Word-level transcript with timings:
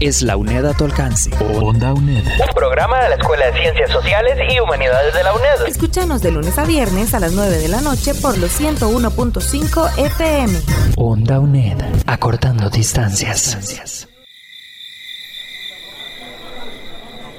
es 0.00 0.22
la 0.22 0.36
UNED 0.36 0.64
a 0.66 0.74
tu 0.74 0.84
alcance. 0.84 1.30
Onda 1.60 1.92
UNED. 1.92 2.24
Un 2.24 2.54
programa 2.54 3.02
de 3.02 3.08
la 3.10 3.14
Escuela 3.16 3.46
de 3.46 3.60
Ciencias 3.60 3.90
Sociales 3.90 4.38
y 4.48 4.60
Humanidades 4.60 5.14
de 5.14 5.22
la 5.22 5.34
UNED. 5.34 5.66
Escúchanos 5.66 6.22
de 6.22 6.30
lunes 6.30 6.56
a 6.58 6.64
viernes 6.64 7.14
a 7.14 7.20
las 7.20 7.32
9 7.32 7.58
de 7.58 7.68
la 7.68 7.80
noche 7.80 8.14
por 8.14 8.38
los 8.38 8.60
101.5 8.60 9.98
FM. 9.98 10.58
Onda 10.96 11.40
UNED. 11.40 11.78
Acortando 12.06 12.70
distancias. 12.70 14.08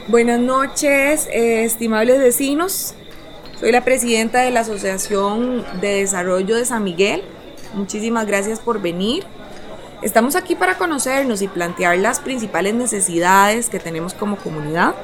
Buenas 0.07 0.39
noches, 0.39 1.27
eh, 1.31 1.63
estimables 1.63 2.19
vecinos. 2.19 2.95
Soy 3.59 3.71
la 3.71 3.83
presidenta 3.83 4.41
de 4.41 4.51
la 4.51 4.61
Asociación 4.61 5.63
de 5.81 5.99
Desarrollo 5.99 6.55
de 6.55 6.65
San 6.65 6.83
Miguel. 6.83 7.23
Muchísimas 7.73 8.25
gracias 8.25 8.59
por 8.59 8.81
venir. 8.81 9.25
Estamos 10.01 10.37
aquí 10.37 10.55
para 10.55 10.77
conocernos 10.77 11.41
y 11.41 11.49
plantear 11.49 11.97
las 11.97 12.21
principales 12.21 12.73
necesidades 12.73 13.69
que 13.69 13.79
tenemos 13.79 14.13
como 14.13 14.37
comunidad. 14.37 14.95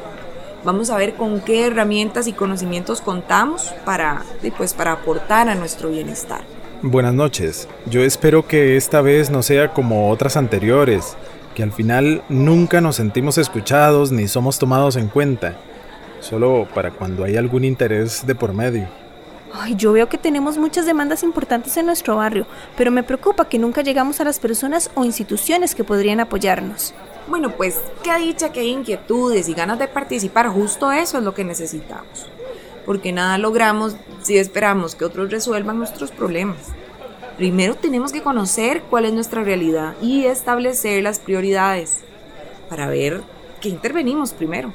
Vamos 0.63 0.89
a 0.89 0.95
ver 0.95 1.15
con 1.15 1.41
qué 1.41 1.67
herramientas 1.67 2.27
y 2.27 2.33
conocimientos 2.33 3.01
contamos 3.01 3.73
para, 3.83 4.23
pues, 4.57 4.73
para 4.73 4.93
aportar 4.93 5.49
a 5.49 5.55
nuestro 5.55 5.89
bienestar. 5.89 6.41
Buenas 6.81 7.13
noches. 7.13 7.67
Yo 7.87 8.03
espero 8.03 8.47
que 8.47 8.77
esta 8.77 9.01
vez 9.01 9.29
no 9.29 9.43
sea 9.43 9.73
como 9.73 10.09
otras 10.09 10.37
anteriores, 10.37 11.17
que 11.55 11.63
al 11.63 11.73
final 11.73 12.23
nunca 12.29 12.79
nos 12.79 12.95
sentimos 12.95 13.37
escuchados 13.37 14.13
ni 14.13 14.29
somos 14.29 14.59
tomados 14.59 14.95
en 14.95 15.09
cuenta, 15.09 15.57
solo 16.21 16.69
para 16.73 16.91
cuando 16.91 17.25
hay 17.25 17.35
algún 17.35 17.65
interés 17.65 18.25
de 18.25 18.33
por 18.33 18.53
medio. 18.53 18.87
Yo 19.75 19.93
veo 19.93 20.09
que 20.09 20.17
tenemos 20.17 20.57
muchas 20.57 20.85
demandas 20.85 21.23
importantes 21.23 21.75
en 21.77 21.85
nuestro 21.85 22.17
barrio, 22.17 22.45
pero 22.77 22.91
me 22.91 23.03
preocupa 23.03 23.49
que 23.49 23.59
nunca 23.59 23.81
llegamos 23.81 24.19
a 24.19 24.23
las 24.23 24.39
personas 24.39 24.91
o 24.95 25.03
instituciones 25.03 25.75
que 25.75 25.83
podrían 25.83 26.19
apoyarnos. 26.19 26.93
Bueno, 27.27 27.51
pues 27.55 27.79
qué 28.03 28.15
dicha 28.17 28.51
que 28.51 28.59
hay 28.61 28.69
inquietudes 28.69 29.49
y 29.49 29.53
ganas 29.53 29.79
de 29.79 29.87
participar, 29.87 30.47
justo 30.49 30.91
eso 30.91 31.17
es 31.17 31.23
lo 31.23 31.33
que 31.33 31.43
necesitamos. 31.43 32.27
Porque 32.85 33.11
nada 33.11 33.37
logramos 33.37 33.95
si 34.21 34.37
esperamos 34.37 34.95
que 34.95 35.05
otros 35.05 35.31
resuelvan 35.31 35.79
nuestros 35.79 36.11
problemas. 36.11 36.57
Primero 37.37 37.75
tenemos 37.75 38.11
que 38.11 38.21
conocer 38.21 38.83
cuál 38.83 39.05
es 39.05 39.13
nuestra 39.13 39.43
realidad 39.43 39.95
y 40.01 40.25
establecer 40.25 41.03
las 41.03 41.19
prioridades 41.19 42.01
para 42.69 42.87
ver 42.87 43.21
qué 43.59 43.69
intervenimos 43.69 44.33
primero. 44.33 44.73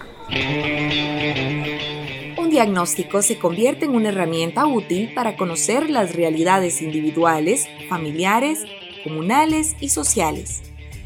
Un 2.50 2.54
diagnóstico 2.54 3.22
se 3.22 3.38
convierte 3.38 3.84
en 3.84 3.94
una 3.94 4.08
herramienta 4.08 4.66
útil 4.66 5.14
para 5.14 5.36
conocer 5.36 5.88
las 5.88 6.16
realidades 6.16 6.82
individuales, 6.82 7.68
familiares, 7.88 8.64
comunales 9.04 9.76
y 9.78 9.90
sociales 9.90 10.60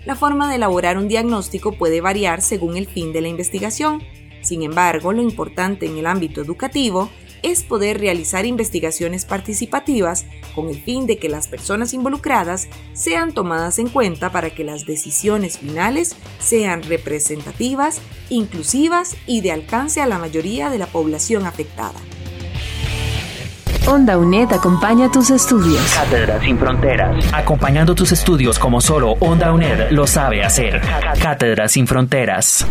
la 0.05 0.17
forma 0.17 0.48
de 0.48 0.56
elaborar 0.56 0.98
un 0.98 1.09
diagnóstico 1.09 1.72
puede 1.72 2.00
variar 2.00 2.42
según 2.42 2.77
el 2.77 2.87
fin 2.87 3.12
de 3.12 3.22
la 3.22 3.28
investigación. 3.28 4.03
Sin 4.42 4.62
embargo, 4.62 5.12
lo 5.12 5.22
importante 5.22 5.87
en 5.87 5.97
el 5.97 6.06
ámbito 6.06 6.42
educativo 6.42 7.09
es 7.42 7.62
poder 7.62 8.00
realizar 8.00 8.47
investigaciones 8.47 9.25
participativas 9.25 10.27
con 10.55 10.69
el 10.69 10.81
fin 10.81 11.06
de 11.06 11.19
que 11.19 11.28
las 11.28 11.48
personas 11.48 11.95
involucradas 11.95 12.69
sean 12.92 13.32
tomadas 13.32 13.78
en 13.78 13.88
cuenta 13.88 14.31
para 14.31 14.50
que 14.50 14.65
las 14.65 14.87
decisiones 14.87 15.59
finales 15.59 16.16
sean 16.38 16.82
representativas, 16.82 18.00
inclusivas 18.31 19.17
y 19.27 19.41
de 19.41 19.53
alcance 19.53 20.01
a 20.01 20.07
la 20.07 20.19
mayoría 20.19 20.71
de 20.71 20.79
la 20.79 20.87
población 20.87 21.47
afectada. 21.47 22.01
Onda 23.87 24.17
UNED 24.17 24.51
acompaña 24.53 25.11
tus 25.11 25.29
estudios. 25.31 25.83
Cátedra 25.95 26.41
sin 26.41 26.59
fronteras. 26.59 27.33
Acompañando 27.35 27.95
tus 27.95 28.12
estudios 28.12 28.59
como 28.59 28.81
solo 28.81 29.12
Onda 29.21 29.53
UNED 29.53 29.91
lo 29.91 30.07
sabe 30.07 30.43
hacer. 30.43 30.81
Cátedra 31.21 31.69
sin 31.69 31.87
fronteras. 31.87 32.67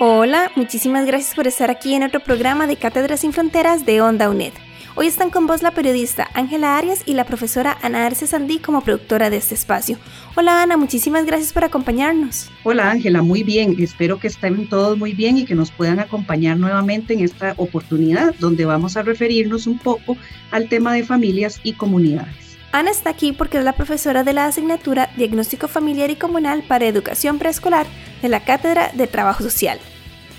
Hola, 0.00 0.50
muchísimas 0.54 1.04
gracias 1.06 1.34
por 1.34 1.46
estar 1.46 1.70
aquí 1.70 1.94
en 1.94 2.04
otro 2.04 2.20
programa 2.20 2.66
de 2.66 2.76
Cátedra 2.76 3.16
sin 3.16 3.32
Fronteras 3.32 3.84
de 3.84 4.00
Onda 4.00 4.30
UNED. 4.30 4.52
Hoy 5.00 5.06
están 5.06 5.30
con 5.30 5.46
vos 5.46 5.62
la 5.62 5.70
periodista 5.70 6.28
Ángela 6.34 6.76
Arias 6.76 7.04
y 7.06 7.14
la 7.14 7.24
profesora 7.24 7.78
Ana 7.82 8.04
Arce 8.04 8.26
Sandí 8.26 8.58
como 8.58 8.80
productora 8.80 9.30
de 9.30 9.36
este 9.36 9.54
espacio. 9.54 9.96
Hola 10.34 10.60
Ana, 10.60 10.76
muchísimas 10.76 11.24
gracias 11.24 11.52
por 11.52 11.62
acompañarnos. 11.62 12.50
Hola 12.64 12.90
Ángela, 12.90 13.22
muy 13.22 13.44
bien. 13.44 13.76
Espero 13.78 14.18
que 14.18 14.26
estén 14.26 14.68
todos 14.68 14.98
muy 14.98 15.12
bien 15.12 15.38
y 15.38 15.44
que 15.44 15.54
nos 15.54 15.70
puedan 15.70 16.00
acompañar 16.00 16.56
nuevamente 16.56 17.14
en 17.14 17.20
esta 17.20 17.54
oportunidad 17.58 18.34
donde 18.40 18.64
vamos 18.64 18.96
a 18.96 19.02
referirnos 19.02 19.68
un 19.68 19.78
poco 19.78 20.16
al 20.50 20.68
tema 20.68 20.92
de 20.94 21.04
familias 21.04 21.60
y 21.62 21.74
comunidades. 21.74 22.58
Ana 22.72 22.90
está 22.90 23.10
aquí 23.10 23.30
porque 23.30 23.58
es 23.58 23.64
la 23.64 23.74
profesora 23.74 24.24
de 24.24 24.32
la 24.32 24.46
asignatura 24.46 25.10
Diagnóstico 25.16 25.68
Familiar 25.68 26.10
y 26.10 26.16
Comunal 26.16 26.64
para 26.66 26.88
Educación 26.88 27.38
Preescolar 27.38 27.86
de 28.20 28.28
la 28.30 28.40
Cátedra 28.40 28.90
de 28.94 29.06
Trabajo 29.06 29.44
Social. 29.44 29.78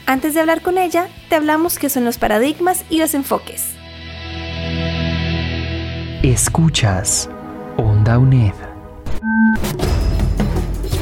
Antes 0.05 0.33
de 0.33 0.41
hablar 0.41 0.61
con 0.61 0.77
ella, 0.77 1.07
te 1.29 1.35
hablamos 1.35 1.79
qué 1.79 1.87
son 1.87 2.03
los 2.03 2.17
paradigmas 2.17 2.83
y 2.89 2.97
los 2.97 3.13
enfoques. 3.13 3.78
Escuchas 6.23 7.29
Onda 7.77 8.19
UNED. 8.19 8.53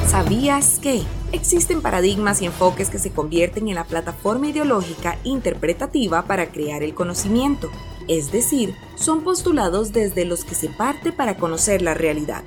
¿Sabías 0.08 0.80
que 0.80 1.04
existen 1.32 1.82
paradigmas 1.82 2.42
y 2.42 2.46
enfoques 2.46 2.90
que 2.90 2.98
se 2.98 3.12
convierten 3.12 3.68
en 3.68 3.76
la 3.76 3.84
plataforma 3.84 4.48
ideológica 4.48 5.18
interpretativa 5.24 6.24
para 6.24 6.48
crear 6.48 6.82
el 6.84 6.94
conocimiento? 6.94 7.70
Es 8.08 8.32
decir, 8.32 8.74
son 8.96 9.22
postulados 9.22 9.92
desde 9.92 10.24
los 10.24 10.46
que 10.46 10.56
se 10.56 10.70
parte 10.70 11.12
para 11.12 11.36
conocer 11.38 11.82
la 11.82 11.94
realidad. 11.94 12.44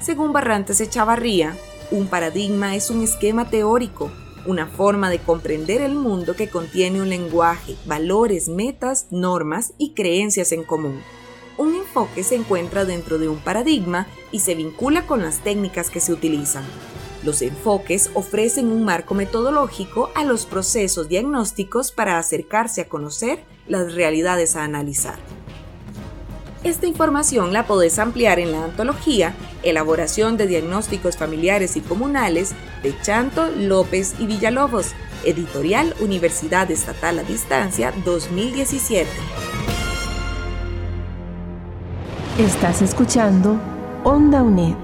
Según 0.00 0.32
Barrantes 0.32 0.80
Echavarría, 0.80 1.56
un 1.90 2.06
paradigma 2.06 2.76
es 2.76 2.90
un 2.90 3.02
esquema 3.02 3.50
teórico, 3.50 4.10
una 4.46 4.66
forma 4.66 5.10
de 5.10 5.18
comprender 5.18 5.80
el 5.80 5.94
mundo 5.94 6.36
que 6.36 6.48
contiene 6.48 7.00
un 7.00 7.08
lenguaje, 7.08 7.76
valores, 7.86 8.48
metas, 8.48 9.06
normas 9.10 9.72
y 9.78 9.94
creencias 9.94 10.52
en 10.52 10.64
común 10.64 11.00
un 11.58 11.74
enfoque 11.74 12.24
se 12.24 12.34
encuentra 12.34 12.84
dentro 12.84 13.18
de 13.18 13.28
un 13.28 13.38
paradigma 13.38 14.06
y 14.30 14.40
se 14.40 14.54
vincula 14.54 15.06
con 15.06 15.22
las 15.22 15.40
técnicas 15.40 15.90
que 15.90 16.00
se 16.00 16.12
utilizan. 16.12 16.64
Los 17.22 17.40
enfoques 17.42 18.10
ofrecen 18.14 18.72
un 18.72 18.84
marco 18.84 19.14
metodológico 19.14 20.10
a 20.14 20.24
los 20.24 20.44
procesos 20.44 21.08
diagnósticos 21.08 21.92
para 21.92 22.18
acercarse 22.18 22.80
a 22.80 22.88
conocer 22.88 23.44
las 23.68 23.94
realidades 23.94 24.56
a 24.56 24.64
analizar. 24.64 25.18
Esta 26.64 26.86
información 26.86 27.52
la 27.52 27.66
podés 27.66 27.98
ampliar 27.98 28.38
en 28.38 28.52
la 28.52 28.64
antología 28.64 29.34
Elaboración 29.64 30.36
de 30.36 30.46
Diagnósticos 30.46 31.16
Familiares 31.16 31.76
y 31.76 31.80
Comunales 31.80 32.54
de 32.84 32.94
Chanto, 33.02 33.50
López 33.50 34.14
y 34.20 34.26
Villalobos, 34.26 34.92
editorial 35.24 35.92
Universidad 35.98 36.70
Estatal 36.70 37.18
a 37.18 37.24
Distancia 37.24 37.92
2017. 38.04 39.10
Estás 42.38 42.80
escuchando 42.80 43.60
Onda 44.04 44.44
UNED. 44.44 44.76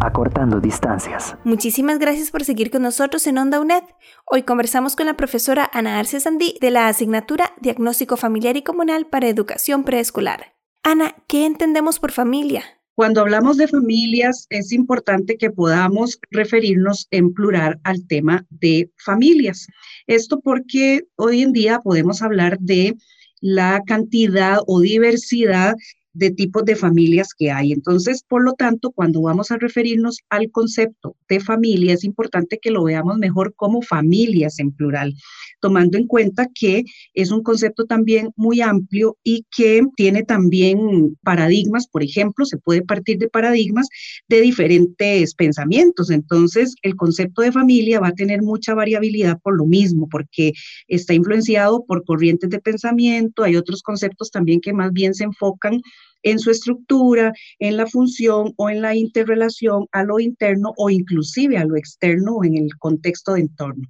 Acortando 0.00 0.60
distancias. 0.60 1.36
Muchísimas 1.42 1.98
gracias 1.98 2.30
por 2.30 2.44
seguir 2.44 2.70
con 2.70 2.82
nosotros 2.82 3.26
en 3.26 3.38
Onda 3.38 3.60
UNED. 3.60 3.84
Hoy 4.26 4.42
conversamos 4.42 4.94
con 4.94 5.06
la 5.06 5.16
profesora 5.16 5.70
Ana 5.72 5.98
Arce 5.98 6.20
Sandí 6.20 6.58
de 6.60 6.70
la 6.70 6.88
asignatura 6.88 7.54
Diagnóstico 7.62 8.18
Familiar 8.18 8.58
y 8.58 8.62
Comunal 8.62 9.06
para 9.06 9.28
Educación 9.28 9.84
Preescolar. 9.84 10.53
Ana, 10.86 11.16
¿qué 11.28 11.46
entendemos 11.46 11.98
por 11.98 12.12
familia? 12.12 12.62
Cuando 12.94 13.22
hablamos 13.22 13.56
de 13.56 13.66
familias, 13.66 14.46
es 14.50 14.70
importante 14.70 15.38
que 15.38 15.50
podamos 15.50 16.18
referirnos 16.30 17.08
en 17.10 17.32
plural 17.32 17.80
al 17.84 18.06
tema 18.06 18.44
de 18.50 18.90
familias. 18.98 19.66
Esto 20.06 20.40
porque 20.40 21.04
hoy 21.16 21.40
en 21.40 21.52
día 21.52 21.80
podemos 21.80 22.20
hablar 22.20 22.58
de 22.60 22.96
la 23.40 23.82
cantidad 23.86 24.58
o 24.66 24.80
diversidad 24.80 25.74
de 26.14 26.30
tipos 26.30 26.64
de 26.64 26.76
familias 26.76 27.34
que 27.36 27.50
hay. 27.50 27.72
Entonces, 27.72 28.24
por 28.26 28.44
lo 28.44 28.54
tanto, 28.54 28.92
cuando 28.92 29.20
vamos 29.22 29.50
a 29.50 29.58
referirnos 29.58 30.18
al 30.30 30.50
concepto 30.50 31.16
de 31.28 31.40
familia, 31.40 31.94
es 31.94 32.04
importante 32.04 32.58
que 32.62 32.70
lo 32.70 32.84
veamos 32.84 33.18
mejor 33.18 33.54
como 33.56 33.82
familias 33.82 34.58
en 34.58 34.72
plural, 34.72 35.14
tomando 35.60 35.98
en 35.98 36.06
cuenta 36.06 36.48
que 36.54 36.84
es 37.14 37.30
un 37.30 37.42
concepto 37.42 37.84
también 37.84 38.30
muy 38.36 38.60
amplio 38.60 39.16
y 39.24 39.44
que 39.54 39.82
tiene 39.96 40.22
también 40.22 41.16
paradigmas, 41.22 41.88
por 41.88 42.02
ejemplo, 42.02 42.44
se 42.44 42.58
puede 42.58 42.82
partir 42.82 43.18
de 43.18 43.28
paradigmas 43.28 43.88
de 44.28 44.40
diferentes 44.40 45.34
pensamientos. 45.34 46.10
Entonces, 46.10 46.74
el 46.82 46.94
concepto 46.96 47.42
de 47.42 47.52
familia 47.52 48.00
va 48.00 48.08
a 48.08 48.12
tener 48.12 48.42
mucha 48.42 48.74
variabilidad 48.74 49.40
por 49.42 49.56
lo 49.56 49.66
mismo, 49.66 50.08
porque 50.08 50.52
está 50.86 51.12
influenciado 51.12 51.84
por 51.84 52.04
corrientes 52.04 52.50
de 52.50 52.60
pensamiento, 52.60 53.42
hay 53.42 53.56
otros 53.56 53.82
conceptos 53.82 54.30
también 54.30 54.60
que 54.60 54.72
más 54.72 54.92
bien 54.92 55.14
se 55.14 55.24
enfocan 55.24 55.80
en 56.24 56.40
su 56.40 56.50
estructura, 56.50 57.32
en 57.60 57.76
la 57.76 57.86
función 57.86 58.52
o 58.56 58.68
en 58.68 58.82
la 58.82 58.96
interrelación 58.96 59.86
a 59.92 60.02
lo 60.02 60.18
interno 60.18 60.72
o 60.76 60.90
inclusive 60.90 61.56
a 61.56 61.64
lo 61.64 61.76
externo 61.76 62.36
o 62.36 62.44
en 62.44 62.56
el 62.56 62.76
contexto 62.78 63.34
de 63.34 63.42
entorno. 63.42 63.88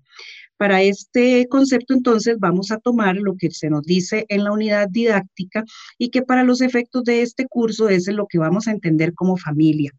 Para 0.56 0.82
este 0.82 1.46
concepto, 1.48 1.94
entonces, 1.94 2.38
vamos 2.38 2.70
a 2.70 2.78
tomar 2.78 3.16
lo 3.16 3.36
que 3.36 3.50
se 3.50 3.68
nos 3.68 3.82
dice 3.82 4.24
en 4.28 4.44
la 4.44 4.52
unidad 4.52 4.88
didáctica 4.88 5.64
y 5.98 6.10
que 6.10 6.22
para 6.22 6.44
los 6.44 6.60
efectos 6.60 7.04
de 7.04 7.22
este 7.22 7.46
curso 7.46 7.88
es 7.88 8.06
lo 8.06 8.26
que 8.26 8.38
vamos 8.38 8.68
a 8.68 8.70
entender 8.70 9.14
como 9.14 9.36
familia. 9.36 9.90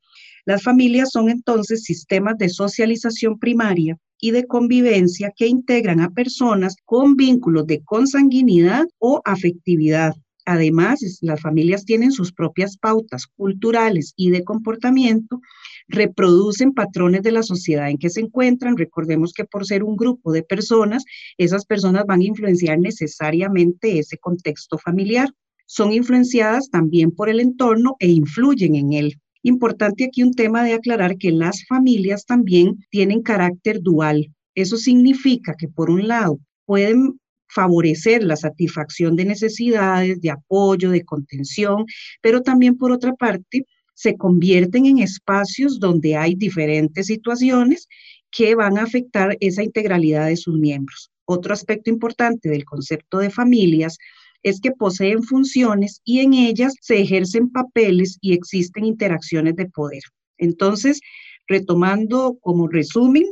Las 0.46 0.64
familias 0.64 1.10
son 1.12 1.30
entonces 1.30 1.84
sistemas 1.84 2.38
de 2.38 2.50
socialización 2.50 3.38
primaria 3.38 3.98
y 4.20 4.32
de 4.32 4.46
convivencia 4.46 5.34
que 5.36 5.48
integran 5.48 6.00
a 6.00 6.12
personas 6.12 6.76
con 6.86 7.16
vínculos 7.16 7.68
de 7.68 7.84
consanguinidad 7.84 8.86
o 9.00 9.22
afectividad 9.26 10.14
Además, 10.46 11.00
las 11.22 11.42
familias 11.42 11.86
tienen 11.86 12.12
sus 12.12 12.32
propias 12.32 12.78
pautas 12.78 13.26
culturales 13.26 14.14
y 14.16 14.30
de 14.30 14.44
comportamiento, 14.44 15.42
reproducen 15.88 16.74
patrones 16.74 17.24
de 17.24 17.32
la 17.32 17.42
sociedad 17.42 17.90
en 17.90 17.98
que 17.98 18.12
se 18.12 18.22
encuentran. 18.22 18.78
Recordemos 18.78 19.34
que 19.34 19.46
por 19.46 19.66
ser 19.66 19.84
un 19.84 19.96
grupo 19.98 20.32
de 20.32 20.44
personas, 20.44 21.04
esas 21.38 21.66
personas 21.66 22.06
van 22.06 22.22
a 22.22 22.26
influenciar 22.26 22.80
necesariamente 22.80 23.98
ese 23.98 24.18
contexto 24.18 24.78
familiar. 24.78 25.30
Son 25.66 25.92
influenciadas 25.92 26.70
también 26.70 27.10
por 27.10 27.28
el 27.28 27.40
entorno 27.40 27.96
e 28.00 28.08
influyen 28.10 28.76
en 28.76 28.94
él. 28.94 29.20
Importante 29.42 30.06
aquí 30.06 30.22
un 30.24 30.34
tema 30.34 30.64
de 30.64 30.74
aclarar 30.74 31.18
que 31.18 31.32
las 31.32 31.66
familias 31.68 32.26
también 32.26 32.86
tienen 32.92 33.22
carácter 33.22 33.82
dual. 33.82 34.32
Eso 34.54 34.78
significa 34.78 35.56
que 35.58 35.68
por 35.68 35.90
un 35.90 36.08
lado 36.08 36.40
pueden 36.66 37.20
favorecer 37.48 38.24
la 38.24 38.36
satisfacción 38.36 39.16
de 39.16 39.26
necesidades, 39.26 40.22
de 40.22 40.32
apoyo, 40.32 40.92
de 40.92 41.04
contención, 41.04 41.86
pero 42.22 42.42
también 42.42 42.78
por 42.78 42.92
otra 42.92 43.14
parte 43.14 43.66
se 43.94 44.18
convierten 44.18 44.86
en 44.86 45.00
espacios 45.00 45.80
donde 45.80 46.16
hay 46.16 46.36
diferentes 46.36 47.08
situaciones 47.08 47.88
que 48.30 48.56
van 48.56 48.78
a 48.78 48.84
afectar 48.84 49.38
esa 49.40 49.64
integralidad 49.64 50.28
de 50.28 50.38
sus 50.38 50.58
miembros. 50.58 51.10
Otro 51.26 51.54
aspecto 51.54 51.90
importante 51.90 52.50
del 52.50 52.66
concepto 52.66 53.20
de 53.20 53.30
familias 53.30 53.98
es 54.44 54.60
que 54.62 54.72
poseen 54.72 55.24
funciones 55.24 56.02
y 56.04 56.20
en 56.20 56.34
ellas 56.34 56.76
se 56.82 57.00
ejercen 57.00 57.50
papeles 57.50 58.18
y 58.22 58.34
existen 58.34 58.86
interacciones 58.86 59.56
de 59.56 59.68
poder. 59.68 60.04
Entonces, 60.38 61.00
retomando 61.48 62.38
como 62.42 62.68
resumen, 62.68 63.26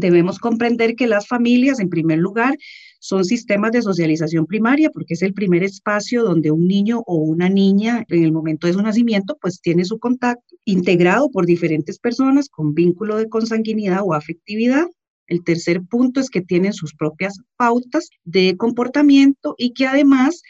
debemos 0.00 0.38
comprender 0.38 0.94
que 0.96 1.06
las 1.06 1.28
familias, 1.28 1.80
en 1.80 1.88
primer 1.88 2.18
lugar, 2.18 2.56
son 3.00 3.24
sistemas 3.24 3.72
de 3.72 3.82
socialización 3.82 4.46
primaria 4.46 4.90
porque 4.90 5.14
es 5.14 5.22
el 5.22 5.32
primer 5.32 5.62
espacio 5.64 6.22
donde 6.22 6.50
un 6.50 6.66
niño 6.66 7.02
o 7.06 7.16
una 7.16 7.48
niña 7.48 8.04
en 8.08 8.24
el 8.24 8.32
momento 8.32 8.66
de 8.66 8.74
su 8.74 8.82
nacimiento 8.82 9.38
pues 9.40 9.60
tiene 9.60 9.84
su 9.84 9.98
contacto 9.98 10.56
integrado 10.66 11.30
por 11.30 11.46
diferentes 11.46 11.98
personas 11.98 12.48
con 12.48 12.74
vínculo 12.74 13.16
de 13.16 13.28
consanguinidad 13.28 14.00
o 14.04 14.12
afectividad. 14.12 14.86
El 15.26 15.42
tercer 15.44 15.82
punto 15.82 16.20
es 16.20 16.28
que 16.28 16.42
tienen 16.42 16.72
sus 16.72 16.94
propias 16.94 17.38
pautas 17.56 18.10
de 18.24 18.56
comportamiento 18.56 19.54
y 19.56 19.72
que 19.72 19.86
además 19.86 20.42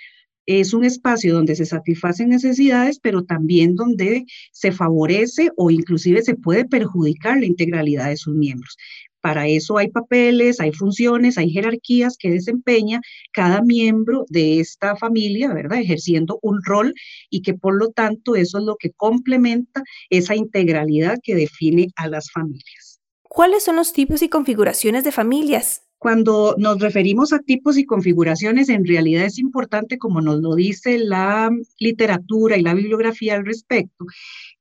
es 0.47 0.75
un 0.75 0.85
espacio 0.85 1.35
donde 1.35 1.55
se 1.55 1.67
satisfacen 1.67 2.31
necesidades, 2.31 2.99
pero 2.99 3.25
también 3.25 3.76
donde 3.76 4.25
se 4.52 4.73
favorece 4.73 5.50
o 5.56 5.70
inclusive 5.70 6.23
se 6.23 6.35
puede 6.35 6.64
perjudicar 6.64 7.38
la 7.38 7.47
integralidad 7.47 8.08
de 8.08 8.17
sus 8.17 8.35
miembros. 8.35 8.76
Para 9.20 9.46
eso 9.46 9.78
hay 9.78 9.88
papeles, 9.88 10.61
hay 10.61 10.72
funciones, 10.72 11.38
hay 11.38 11.50
jerarquías 11.50 12.17
que 12.17 12.31
desempeña 12.31 13.00
cada 13.32 13.62
miembro 13.62 14.25
de 14.28 14.61
esta 14.61 14.96
familia, 14.96 15.52
¿verdad? 15.52 15.78
Ejerciendo 15.81 16.38
un 16.43 16.62
rol 16.64 16.94
y 17.28 17.43
que 17.43 17.55
por 17.55 17.76
lo 17.76 17.88
tanto 17.90 18.37
eso 18.37 18.58
es 18.58 18.64
lo 18.64 18.76
que 18.76 18.90
complementa 18.93 19.82
esa 20.08 20.34
integralidad 20.34 21.19
que 21.22 21.34
define 21.34 21.88
a 21.96 22.08
las 22.08 22.31
familias. 22.31 23.00
¿Cuáles 23.22 23.62
son 23.62 23.76
los 23.76 23.93
tipos 23.93 24.22
y 24.22 24.28
configuraciones 24.28 25.05
de 25.05 25.12
familias? 25.12 25.82
Cuando 26.00 26.55
nos 26.56 26.81
referimos 26.81 27.34
a 27.34 27.40
tipos 27.40 27.76
y 27.76 27.84
configuraciones, 27.84 28.70
en 28.70 28.87
realidad 28.87 29.26
es 29.26 29.38
importante, 29.38 29.99
como 29.99 30.23
nos 30.23 30.40
lo 30.40 30.55
dice 30.55 30.99
la 30.99 31.50
literatura 31.78 32.56
y 32.56 32.62
la 32.62 32.73
bibliografía 32.73 33.34
al 33.34 33.44
respecto, 33.44 34.06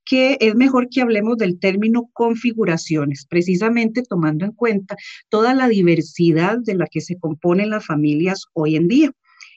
que 0.10 0.38
es 0.40 0.56
mejor 0.56 0.90
que 0.90 1.02
hablemos 1.02 1.38
del 1.38 1.60
término 1.60 2.10
configuraciones, 2.14 3.28
precisamente 3.30 4.02
tomando 4.02 4.44
en 4.44 4.54
cuenta 4.54 4.96
toda 5.30 5.54
la 5.54 5.68
diversidad 5.68 6.58
de 6.58 6.74
la 6.74 6.88
que 6.88 7.00
se 7.00 7.20
componen 7.20 7.70
las 7.70 7.86
familias 7.86 8.46
hoy 8.54 8.76
en 8.76 8.88
día. 8.88 9.12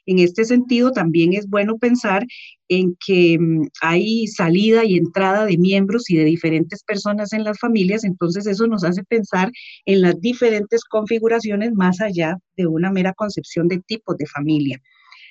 En 0.05 0.19
este 0.19 0.45
sentido, 0.45 0.91
también 0.91 1.33
es 1.33 1.49
bueno 1.49 1.79
pensar 1.79 2.27
en 2.69 2.97
que 3.07 3.39
mm, 3.39 3.69
hay 3.81 4.27
salida 4.27 4.85
y 4.85 4.99
entrada 4.99 5.47
de 5.47 5.57
miembros 5.57 6.11
y 6.11 6.17
de 6.17 6.25
diferentes 6.25 6.83
personas 6.83 7.33
en 7.33 7.45
las 7.45 7.59
familias, 7.59 8.05
entonces 8.05 8.47
eso 8.47 8.67
nos 8.67 8.85
hace 8.85 9.05
pensar 9.05 9.51
en 9.87 10.03
las 10.03 10.21
diferentes 10.21 10.85
configuraciones 10.85 11.73
más 11.73 12.03
allá 12.03 12.37
de 12.59 12.67
una 12.67 12.91
mera 12.91 13.15
concepción 13.15 13.69
de 13.69 13.79
tipos 13.79 14.19
de 14.19 14.27
familia. 14.27 14.83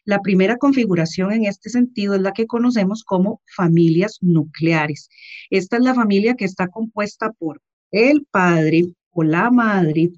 La 0.03 0.19
primera 0.19 0.57
configuración 0.57 1.31
en 1.31 1.45
este 1.45 1.69
sentido 1.69 2.15
es 2.15 2.21
la 2.21 2.31
que 2.31 2.47
conocemos 2.47 3.03
como 3.03 3.41
familias 3.55 4.17
nucleares. 4.21 5.09
Esta 5.51 5.77
es 5.77 5.83
la 5.83 5.93
familia 5.93 6.35
que 6.35 6.45
está 6.45 6.67
compuesta 6.67 7.31
por 7.33 7.61
el 7.91 8.25
padre 8.31 8.95
o 9.11 9.23
la 9.23 9.51
madre 9.51 10.11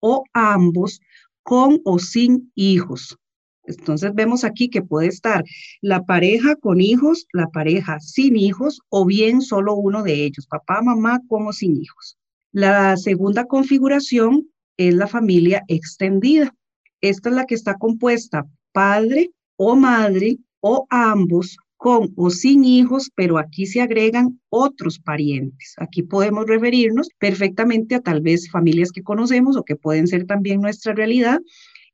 o 0.00 0.24
ambos 0.34 1.00
con 1.42 1.80
o 1.84 1.98
sin 1.98 2.52
hijos. 2.54 3.16
Entonces 3.64 4.12
vemos 4.14 4.44
aquí 4.44 4.68
que 4.68 4.82
puede 4.82 5.08
estar 5.08 5.42
la 5.80 6.04
pareja 6.04 6.56
con 6.56 6.80
hijos, 6.80 7.26
la 7.32 7.48
pareja 7.48 7.98
sin 8.00 8.36
hijos 8.36 8.80
o 8.90 9.06
bien 9.06 9.40
solo 9.40 9.74
uno 9.74 10.02
de 10.02 10.24
ellos, 10.24 10.46
papá, 10.46 10.82
mamá 10.82 11.20
como 11.28 11.52
sin 11.52 11.80
hijos. 11.80 12.18
La 12.52 12.96
segunda 12.96 13.46
configuración 13.46 14.50
es 14.76 14.94
la 14.94 15.06
familia 15.06 15.62
extendida. 15.68 16.54
Esta 17.00 17.30
es 17.30 17.34
la 17.34 17.46
que 17.46 17.54
está 17.54 17.76
compuesta 17.78 18.46
padre 18.72 19.30
o 19.56 19.76
madre 19.76 20.38
o 20.60 20.86
ambos 20.90 21.56
con 21.76 22.12
o 22.14 22.28
sin 22.28 22.64
hijos, 22.64 23.10
pero 23.14 23.38
aquí 23.38 23.64
se 23.64 23.80
agregan 23.80 24.38
otros 24.50 24.98
parientes. 24.98 25.74
Aquí 25.78 26.02
podemos 26.02 26.46
referirnos 26.46 27.08
perfectamente 27.18 27.94
a 27.94 28.00
tal 28.00 28.20
vez 28.20 28.50
familias 28.50 28.92
que 28.92 29.02
conocemos 29.02 29.56
o 29.56 29.64
que 29.64 29.76
pueden 29.76 30.06
ser 30.06 30.26
también 30.26 30.60
nuestra 30.60 30.92
realidad, 30.92 31.40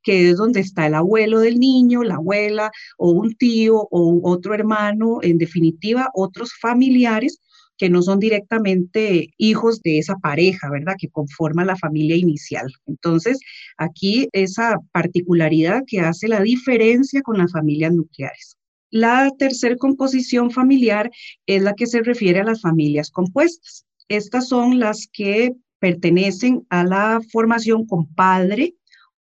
que 0.02 0.30
es 0.30 0.38
donde 0.38 0.58
está 0.58 0.86
el 0.86 0.94
abuelo 0.94 1.38
del 1.38 1.60
niño, 1.60 2.02
la 2.02 2.16
abuela 2.16 2.72
o 2.98 3.10
un 3.10 3.36
tío 3.36 3.86
o 3.90 4.20
otro 4.28 4.54
hermano, 4.54 5.20
en 5.22 5.38
definitiva, 5.38 6.10
otros 6.14 6.52
familiares 6.60 7.40
que 7.78 7.90
no 7.90 8.02
son 8.02 8.18
directamente 8.18 9.28
hijos 9.36 9.82
de 9.82 9.98
esa 9.98 10.16
pareja, 10.16 10.70
¿verdad? 10.70 10.94
Que 10.98 11.08
conforma 11.08 11.64
la 11.64 11.76
familia 11.76 12.16
inicial. 12.16 12.66
Entonces, 12.86 13.38
aquí 13.76 14.28
esa 14.32 14.78
particularidad 14.92 15.82
que 15.86 16.00
hace 16.00 16.28
la 16.28 16.40
diferencia 16.40 17.22
con 17.22 17.38
las 17.38 17.52
familias 17.52 17.92
nucleares. 17.92 18.56
La 18.90 19.30
tercera 19.38 19.76
composición 19.76 20.50
familiar 20.50 21.10
es 21.46 21.62
la 21.62 21.74
que 21.74 21.86
se 21.86 22.02
refiere 22.02 22.40
a 22.40 22.44
las 22.44 22.60
familias 22.60 23.10
compuestas. 23.10 23.84
Estas 24.08 24.48
son 24.48 24.78
las 24.78 25.08
que 25.12 25.54
pertenecen 25.80 26.66
a 26.70 26.84
la 26.84 27.20
formación 27.32 27.86
con 27.86 28.06
padre 28.14 28.74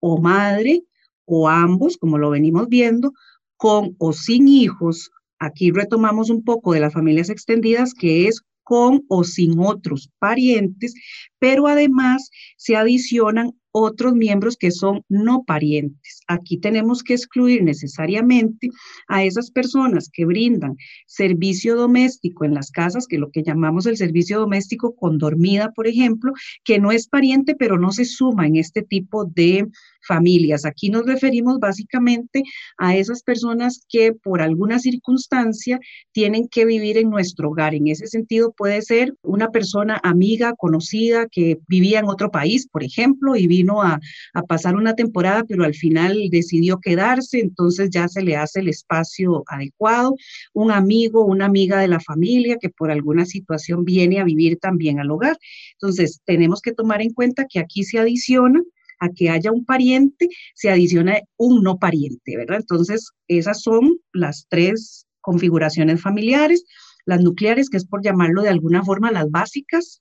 o 0.00 0.20
madre 0.20 0.82
o 1.24 1.48
ambos, 1.48 1.96
como 1.96 2.18
lo 2.18 2.30
venimos 2.30 2.68
viendo, 2.68 3.12
con 3.56 3.94
o 3.98 4.12
sin 4.12 4.48
hijos, 4.48 5.10
Aquí 5.42 5.72
retomamos 5.72 6.30
un 6.30 6.44
poco 6.44 6.72
de 6.72 6.78
las 6.78 6.92
familias 6.92 7.28
extendidas, 7.28 7.94
que 7.94 8.28
es 8.28 8.42
con 8.62 9.04
o 9.08 9.24
sin 9.24 9.58
otros 9.58 10.08
parientes, 10.20 10.94
pero 11.40 11.66
además 11.66 12.30
se 12.56 12.76
adicionan 12.76 13.50
otros 13.72 14.14
miembros 14.14 14.56
que 14.56 14.70
son 14.70 15.02
no 15.08 15.42
parientes. 15.42 16.20
Aquí 16.28 16.58
tenemos 16.58 17.02
que 17.02 17.14
excluir 17.14 17.62
necesariamente 17.62 18.68
a 19.08 19.24
esas 19.24 19.50
personas 19.50 20.08
que 20.12 20.24
brindan 20.24 20.76
servicio 21.06 21.76
doméstico 21.76 22.44
en 22.44 22.54
las 22.54 22.70
casas, 22.70 23.06
que 23.06 23.16
es 23.16 23.20
lo 23.20 23.30
que 23.30 23.42
llamamos 23.42 23.86
el 23.86 23.96
servicio 23.96 24.40
doméstico 24.40 24.94
con 24.94 25.18
dormida, 25.18 25.72
por 25.72 25.86
ejemplo, 25.86 26.32
que 26.64 26.78
no 26.78 26.92
es 26.92 27.08
pariente, 27.08 27.54
pero 27.54 27.78
no 27.78 27.92
se 27.92 28.04
suma 28.04 28.46
en 28.46 28.56
este 28.56 28.82
tipo 28.82 29.24
de 29.24 29.66
familias. 30.06 30.64
Aquí 30.64 30.90
nos 30.90 31.06
referimos 31.06 31.58
básicamente 31.58 32.42
a 32.76 32.96
esas 32.96 33.22
personas 33.22 33.84
que 33.88 34.12
por 34.12 34.42
alguna 34.42 34.78
circunstancia 34.78 35.78
tienen 36.12 36.48
que 36.48 36.64
vivir 36.64 36.98
en 36.98 37.10
nuestro 37.10 37.50
hogar. 37.50 37.74
En 37.74 37.88
ese 37.88 38.06
sentido 38.06 38.52
puede 38.52 38.82
ser 38.82 39.14
una 39.22 39.50
persona 39.50 40.00
amiga, 40.02 40.54
conocida, 40.56 41.26
que 41.30 41.58
vivía 41.68 42.00
en 42.00 42.08
otro 42.08 42.30
país, 42.30 42.68
por 42.68 42.82
ejemplo, 42.82 43.36
y 43.36 43.46
vino 43.46 43.82
a, 43.82 44.00
a 44.34 44.42
pasar 44.42 44.76
una 44.76 44.94
temporada, 44.94 45.44
pero 45.44 45.64
al 45.64 45.74
final 45.74 46.21
decidió 46.28 46.78
quedarse, 46.78 47.40
entonces 47.40 47.90
ya 47.90 48.08
se 48.08 48.22
le 48.22 48.36
hace 48.36 48.60
el 48.60 48.68
espacio 48.68 49.44
adecuado. 49.46 50.14
Un 50.52 50.70
amigo, 50.70 51.24
una 51.24 51.46
amiga 51.46 51.80
de 51.80 51.88
la 51.88 52.00
familia 52.00 52.58
que 52.60 52.70
por 52.70 52.90
alguna 52.90 53.26
situación 53.26 53.84
viene 53.84 54.20
a 54.20 54.24
vivir 54.24 54.58
también 54.58 55.00
al 55.00 55.10
hogar. 55.10 55.38
Entonces, 55.74 56.20
tenemos 56.24 56.60
que 56.60 56.72
tomar 56.72 57.02
en 57.02 57.12
cuenta 57.12 57.46
que 57.48 57.58
aquí 57.58 57.84
se 57.84 57.98
adiciona 57.98 58.62
a 59.00 59.08
que 59.08 59.30
haya 59.30 59.50
un 59.50 59.64
pariente, 59.64 60.28
se 60.54 60.70
adiciona 60.70 61.18
un 61.36 61.62
no 61.62 61.78
pariente, 61.78 62.36
¿verdad? 62.36 62.58
Entonces, 62.60 63.10
esas 63.26 63.62
son 63.62 63.98
las 64.12 64.46
tres 64.48 65.06
configuraciones 65.20 66.00
familiares, 66.00 66.64
las 67.04 67.20
nucleares, 67.20 67.68
que 67.68 67.78
es 67.78 67.86
por 67.86 68.02
llamarlo 68.02 68.42
de 68.42 68.50
alguna 68.50 68.84
forma 68.84 69.10
las 69.10 69.28
básicas, 69.30 69.98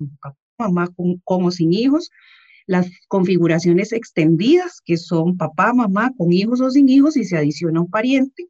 mamá 0.58 0.90
con 0.96 1.22
o 1.26 1.52
sin 1.52 1.74
hijos, 1.74 2.12
las 2.68 2.90
configuraciones 3.08 3.92
extendidas, 3.92 4.82
que 4.84 4.98
son 4.98 5.38
papá, 5.38 5.74
mamá 5.74 6.12
con 6.18 6.32
hijos 6.32 6.62
o 6.62 6.70
sin 6.70 6.90
hijos 6.90 7.18
y 7.18 7.26
se 7.26 7.38
adiciona 7.38 7.82
un 7.82 7.90
pariente, 7.90 8.48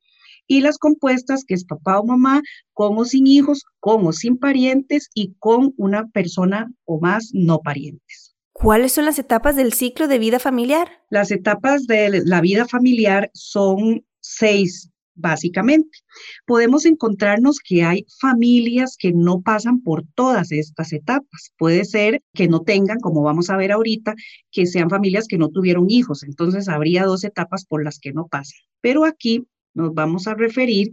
y 0.48 0.62
las 0.62 0.78
compuestas, 0.78 1.46
que 1.46 1.54
es 1.54 1.64
papá 1.66 2.00
o 2.00 2.06
mamá, 2.06 2.42
con 2.74 2.98
o 2.98 3.06
sin 3.06 3.26
hijos, 3.28 3.64
con 3.80 4.06
o 4.06 4.12
sin 4.12 4.38
parientes 4.38 5.10
y 5.14 5.34
con 5.40 5.74
una 5.78 6.08
persona 6.10 6.70
o 6.86 7.00
más 7.00 7.32
no 7.34 7.60
parientes. 7.60 8.36
¿Cuáles 8.52 8.92
son 8.92 9.06
las 9.06 9.18
etapas 9.18 9.56
del 9.56 9.74
ciclo 9.74 10.08
de 10.08 10.20
vida 10.20 10.40
familiar? 10.40 10.90
Las 11.10 11.32
etapas 11.32 11.88
de 11.88 12.22
la 12.26 12.42
vida 12.42 12.68
familiar 12.68 13.32
son 13.34 14.06
seis 14.20 14.91
básicamente. 15.22 16.00
Podemos 16.46 16.86
encontrarnos 16.86 17.60
que 17.60 17.84
hay 17.84 18.06
familias 18.20 18.96
que 18.98 19.14
no 19.14 19.42
pasan 19.42 19.82
por 19.82 20.04
todas 20.16 20.52
estas 20.52 20.92
etapas. 20.94 21.54
Puede 21.58 21.86
ser 21.86 22.22
que 22.34 22.48
no 22.48 22.62
tengan, 22.62 23.00
como 23.00 23.22
vamos 23.22 23.50
a 23.50 23.58
ver 23.58 23.72
ahorita, 23.72 24.16
que 24.52 24.66
sean 24.66 24.90
familias 24.90 25.28
que 25.28 25.38
no 25.38 25.50
tuvieron 25.50 25.90
hijos. 25.90 26.24
Entonces 26.24 26.68
habría 26.68 27.06
dos 27.06 27.24
etapas 27.24 27.66
por 27.66 27.84
las 27.84 28.00
que 28.00 28.14
no 28.14 28.28
pasan. 28.28 28.60
Pero 28.82 29.06
aquí 29.06 29.46
nos 29.74 29.94
vamos 29.94 30.28
a 30.28 30.36
referir 30.36 30.90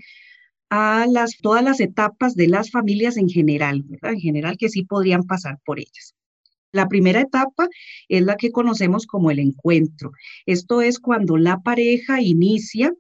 a 0.71 1.07
las, 1.11 1.39
todas 1.39 1.65
las 1.65 1.81
etapas 1.81 2.35
de 2.35 2.49
las 2.49 2.71
familias 2.71 3.17
en 3.17 3.29
general, 3.29 3.83
¿verdad? 3.87 4.13
En 4.13 4.21
general 4.21 4.57
que 4.59 4.69
sí 4.69 4.85
podrían 4.85 5.25
pasar 5.25 5.59
por 5.65 5.79
ellas. 5.79 6.15
La 6.73 6.89
primera 6.89 7.21
etapa 7.21 7.67
es 8.09 8.23
la 8.23 8.37
que 8.37 8.53
conocemos 8.53 9.07
como 9.07 9.31
el 9.31 9.39
encuentro. 9.39 10.13
Esto 10.45 10.83
es 10.83 10.99
cuando 10.99 11.39
la 11.39 11.61
pareja 11.61 12.21
inicia 12.21 12.93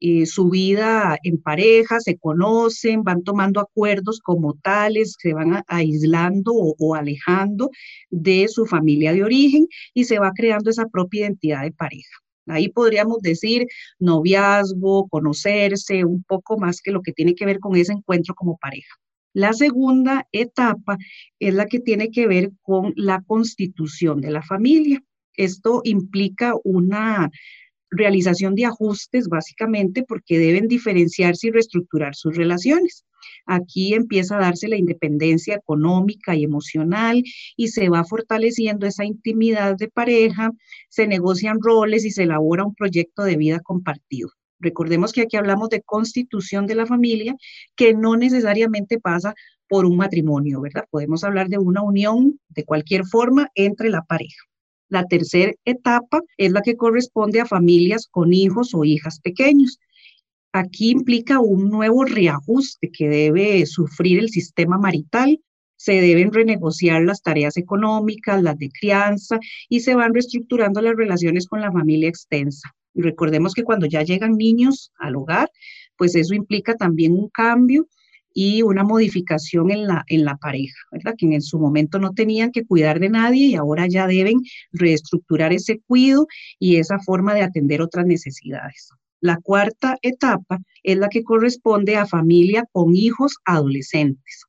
eh, 0.00 0.26
su 0.26 0.50
vida 0.50 1.16
en 1.22 1.40
pareja, 1.40 2.00
se 2.00 2.18
conocen, 2.18 3.02
van 3.04 3.22
tomando 3.22 3.60
acuerdos 3.60 4.20
como 4.20 4.54
tales, 4.54 5.16
se 5.18 5.32
van 5.32 5.62
aislando 5.66 6.52
o, 6.54 6.94
alejando 6.94 7.70
de 8.10 8.48
su 8.48 8.66
familia 8.66 9.12
de 9.12 9.24
origen 9.24 9.66
y 9.94 10.04
se 10.04 10.18
va 10.18 10.32
creando 10.34 10.70
esa 10.70 10.86
propia 10.86 11.22
identidad 11.22 11.62
de 11.62 11.72
pareja. 11.72 12.16
Ahí 12.46 12.68
podríamos 12.68 13.20
decir 13.22 13.66
noviazgo, 13.98 15.08
conocerse, 15.08 16.04
un 16.04 16.22
poco 16.24 16.58
más 16.58 16.82
que 16.82 16.90
lo 16.90 17.00
que 17.00 17.12
tiene 17.12 17.34
que 17.34 17.46
ver 17.46 17.58
con 17.58 17.76
ese 17.76 17.92
encuentro 17.92 18.34
como 18.34 18.58
pareja. 18.58 18.94
La 19.32 19.52
segunda 19.52 20.28
etapa 20.30 20.96
es 21.38 21.54
la 21.54 21.66
que 21.66 21.80
tiene 21.80 22.10
que 22.10 22.26
ver 22.26 22.52
con 22.62 22.92
la 22.96 23.22
constitución 23.22 24.20
de 24.20 24.30
la 24.30 24.42
familia. 24.42 25.02
Esto 25.36 25.80
implica 25.84 26.54
una 26.62 27.30
realización 27.90 28.54
de 28.54 28.66
ajustes 28.66 29.28
básicamente 29.28 30.02
porque 30.02 30.38
deben 30.38 30.68
diferenciarse 30.68 31.48
y 31.48 31.50
reestructurar 31.50 32.14
sus 32.14 32.36
relaciones. 32.36 33.04
Aquí 33.46 33.94
empieza 33.94 34.36
a 34.36 34.40
darse 34.40 34.68
la 34.68 34.76
independencia 34.76 35.54
económica 35.54 36.34
y 36.34 36.44
emocional 36.44 37.22
y 37.56 37.68
se 37.68 37.88
va 37.88 38.04
fortaleciendo 38.04 38.86
esa 38.86 39.04
intimidad 39.04 39.76
de 39.76 39.88
pareja, 39.88 40.50
se 40.88 41.06
negocian 41.06 41.58
roles 41.60 42.04
y 42.04 42.10
se 42.10 42.24
elabora 42.24 42.64
un 42.64 42.74
proyecto 42.74 43.22
de 43.22 43.36
vida 43.36 43.60
compartido. 43.60 44.30
Recordemos 44.60 45.12
que 45.12 45.22
aquí 45.22 45.36
hablamos 45.36 45.68
de 45.68 45.82
constitución 45.82 46.66
de 46.66 46.74
la 46.74 46.86
familia, 46.86 47.34
que 47.76 47.92
no 47.92 48.16
necesariamente 48.16 48.98
pasa 48.98 49.34
por 49.68 49.84
un 49.84 49.96
matrimonio, 49.96 50.60
¿verdad? 50.60 50.86
Podemos 50.90 51.24
hablar 51.24 51.48
de 51.48 51.58
una 51.58 51.82
unión 51.82 52.40
de 52.48 52.64
cualquier 52.64 53.04
forma 53.04 53.50
entre 53.54 53.90
la 53.90 54.02
pareja. 54.02 54.42
La 54.94 55.06
tercera 55.06 55.52
etapa 55.64 56.20
es 56.36 56.52
la 56.52 56.62
que 56.62 56.76
corresponde 56.76 57.40
a 57.40 57.46
familias 57.46 58.06
con 58.08 58.32
hijos 58.32 58.74
o 58.74 58.84
hijas 58.84 59.18
pequeños. 59.18 59.80
Aquí 60.52 60.90
implica 60.90 61.40
un 61.40 61.68
nuevo 61.68 62.04
reajuste 62.04 62.92
que 62.92 63.08
debe 63.08 63.66
sufrir 63.66 64.20
el 64.20 64.28
sistema 64.28 64.78
marital. 64.78 65.40
Se 65.74 65.94
deben 66.00 66.32
renegociar 66.32 67.02
las 67.02 67.22
tareas 67.22 67.56
económicas, 67.56 68.40
las 68.40 68.56
de 68.56 68.70
crianza 68.70 69.40
y 69.68 69.80
se 69.80 69.96
van 69.96 70.14
reestructurando 70.14 70.80
las 70.80 70.94
relaciones 70.94 71.48
con 71.48 71.60
la 71.60 71.72
familia 71.72 72.08
extensa. 72.08 72.72
Recordemos 72.94 73.52
que 73.52 73.64
cuando 73.64 73.86
ya 73.86 74.02
llegan 74.02 74.36
niños 74.36 74.92
al 75.00 75.16
hogar, 75.16 75.50
pues 75.96 76.14
eso 76.14 76.34
implica 76.34 76.76
también 76.76 77.14
un 77.14 77.30
cambio 77.30 77.88
y 78.34 78.62
una 78.62 78.82
modificación 78.82 79.70
en 79.70 79.86
la, 79.86 80.04
en 80.08 80.24
la 80.24 80.36
pareja, 80.36 80.76
¿verdad? 80.90 81.14
Que 81.16 81.26
en 81.26 81.40
su 81.40 81.58
momento 81.58 81.98
no 81.98 82.12
tenían 82.12 82.50
que 82.50 82.66
cuidar 82.66 83.00
de 83.00 83.08
nadie 83.08 83.46
y 83.46 83.54
ahora 83.54 83.86
ya 83.86 84.06
deben 84.06 84.42
reestructurar 84.72 85.52
ese 85.52 85.80
cuido 85.86 86.26
y 86.58 86.76
esa 86.76 86.98
forma 86.98 87.32
de 87.32 87.42
atender 87.42 87.80
otras 87.80 88.04
necesidades. 88.06 88.90
La 89.20 89.38
cuarta 89.38 89.96
etapa 90.02 90.58
es 90.82 90.98
la 90.98 91.08
que 91.08 91.22
corresponde 91.22 91.96
a 91.96 92.06
familia 92.06 92.66
con 92.72 92.94
hijos 92.94 93.38
adolescentes. 93.44 94.44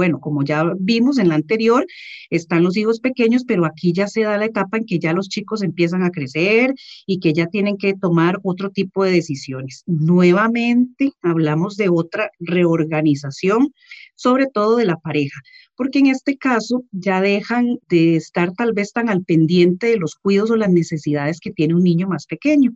Bueno, 0.00 0.18
como 0.18 0.42
ya 0.42 0.64
vimos 0.78 1.18
en 1.18 1.28
la 1.28 1.34
anterior, 1.34 1.84
están 2.30 2.62
los 2.62 2.74
hijos 2.78 3.00
pequeños, 3.00 3.44
pero 3.46 3.66
aquí 3.66 3.92
ya 3.92 4.08
se 4.08 4.22
da 4.22 4.38
la 4.38 4.46
etapa 4.46 4.78
en 4.78 4.86
que 4.86 4.98
ya 4.98 5.12
los 5.12 5.28
chicos 5.28 5.62
empiezan 5.62 6.02
a 6.02 6.10
crecer 6.10 6.72
y 7.04 7.20
que 7.20 7.34
ya 7.34 7.48
tienen 7.48 7.76
que 7.76 7.92
tomar 7.92 8.38
otro 8.42 8.70
tipo 8.70 9.04
de 9.04 9.10
decisiones. 9.10 9.82
Nuevamente 9.86 11.12
hablamos 11.20 11.76
de 11.76 11.90
otra 11.90 12.30
reorganización, 12.38 13.74
sobre 14.14 14.46
todo 14.46 14.76
de 14.76 14.86
la 14.86 14.96
pareja, 14.96 15.38
porque 15.76 15.98
en 15.98 16.06
este 16.06 16.38
caso 16.38 16.82
ya 16.92 17.20
dejan 17.20 17.76
de 17.90 18.16
estar 18.16 18.52
tal 18.54 18.72
vez 18.72 18.94
tan 18.94 19.10
al 19.10 19.22
pendiente 19.22 19.88
de 19.88 19.98
los 19.98 20.14
cuidados 20.14 20.50
o 20.50 20.56
las 20.56 20.70
necesidades 20.70 21.40
que 21.40 21.50
tiene 21.50 21.74
un 21.74 21.84
niño 21.84 22.08
más 22.08 22.24
pequeño. 22.24 22.72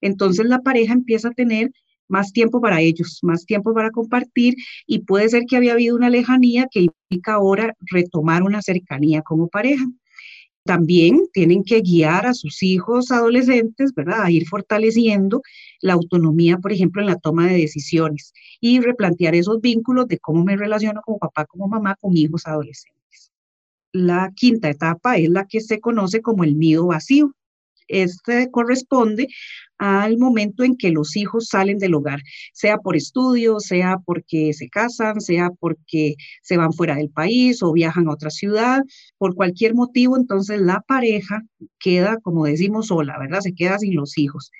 Entonces 0.00 0.44
la 0.46 0.58
pareja 0.58 0.92
empieza 0.92 1.28
a 1.28 1.34
tener 1.34 1.70
más 2.08 2.32
tiempo 2.32 2.60
para 2.60 2.80
ellos, 2.80 3.18
más 3.22 3.44
tiempo 3.46 3.74
para 3.74 3.90
compartir 3.90 4.54
y 4.86 5.00
puede 5.00 5.28
ser 5.28 5.44
que 5.48 5.56
había 5.56 5.72
habido 5.72 5.96
una 5.96 6.10
lejanía 6.10 6.68
que 6.70 6.80
implica 6.82 7.34
ahora 7.34 7.74
retomar 7.90 8.42
una 8.42 8.62
cercanía 8.62 9.22
como 9.22 9.48
pareja. 9.48 9.84
También 10.66 11.28
tienen 11.34 11.62
que 11.62 11.82
guiar 11.82 12.26
a 12.26 12.32
sus 12.32 12.62
hijos 12.62 13.10
adolescentes, 13.10 13.92
¿verdad? 13.94 14.22
A 14.22 14.30
ir 14.30 14.46
fortaleciendo 14.46 15.42
la 15.82 15.92
autonomía, 15.92 16.56
por 16.56 16.72
ejemplo, 16.72 17.02
en 17.02 17.08
la 17.08 17.16
toma 17.16 17.46
de 17.48 17.58
decisiones 17.58 18.32
y 18.60 18.80
replantear 18.80 19.34
esos 19.34 19.60
vínculos 19.60 20.08
de 20.08 20.18
cómo 20.18 20.42
me 20.42 20.56
relaciono 20.56 21.02
como 21.02 21.18
papá, 21.18 21.44
como 21.44 21.68
mamá 21.68 21.96
con 22.00 22.16
hijos 22.16 22.46
adolescentes. 22.46 23.30
La 23.92 24.32
quinta 24.34 24.70
etapa 24.70 25.18
es 25.18 25.28
la 25.28 25.46
que 25.46 25.60
se 25.60 25.80
conoce 25.80 26.22
como 26.22 26.44
el 26.44 26.58
nido 26.58 26.86
vacío. 26.86 27.34
Este 27.88 28.50
corresponde 28.50 29.28
al 29.78 30.18
momento 30.18 30.64
en 30.64 30.76
que 30.76 30.90
los 30.90 31.16
hijos 31.16 31.48
salen 31.48 31.78
del 31.78 31.94
hogar, 31.94 32.20
sea 32.52 32.78
por 32.78 32.96
estudio, 32.96 33.60
sea 33.60 33.98
porque 34.04 34.52
se 34.52 34.68
casan, 34.68 35.20
sea 35.20 35.50
porque 35.58 36.14
se 36.42 36.56
van 36.56 36.72
fuera 36.72 36.96
del 36.96 37.10
país 37.10 37.62
o 37.62 37.72
viajan 37.72 38.08
a 38.08 38.12
otra 38.12 38.30
ciudad, 38.30 38.82
por 39.18 39.34
cualquier 39.34 39.74
motivo, 39.74 40.16
entonces 40.16 40.60
la 40.60 40.80
pareja 40.80 41.42
queda, 41.78 42.18
como 42.20 42.44
decimos, 42.44 42.86
sola, 42.88 43.18
¿verdad? 43.18 43.40
Se 43.40 43.54
queda 43.54 43.78
sin 43.78 43.94
los 43.94 44.16
hijos. 44.16 44.50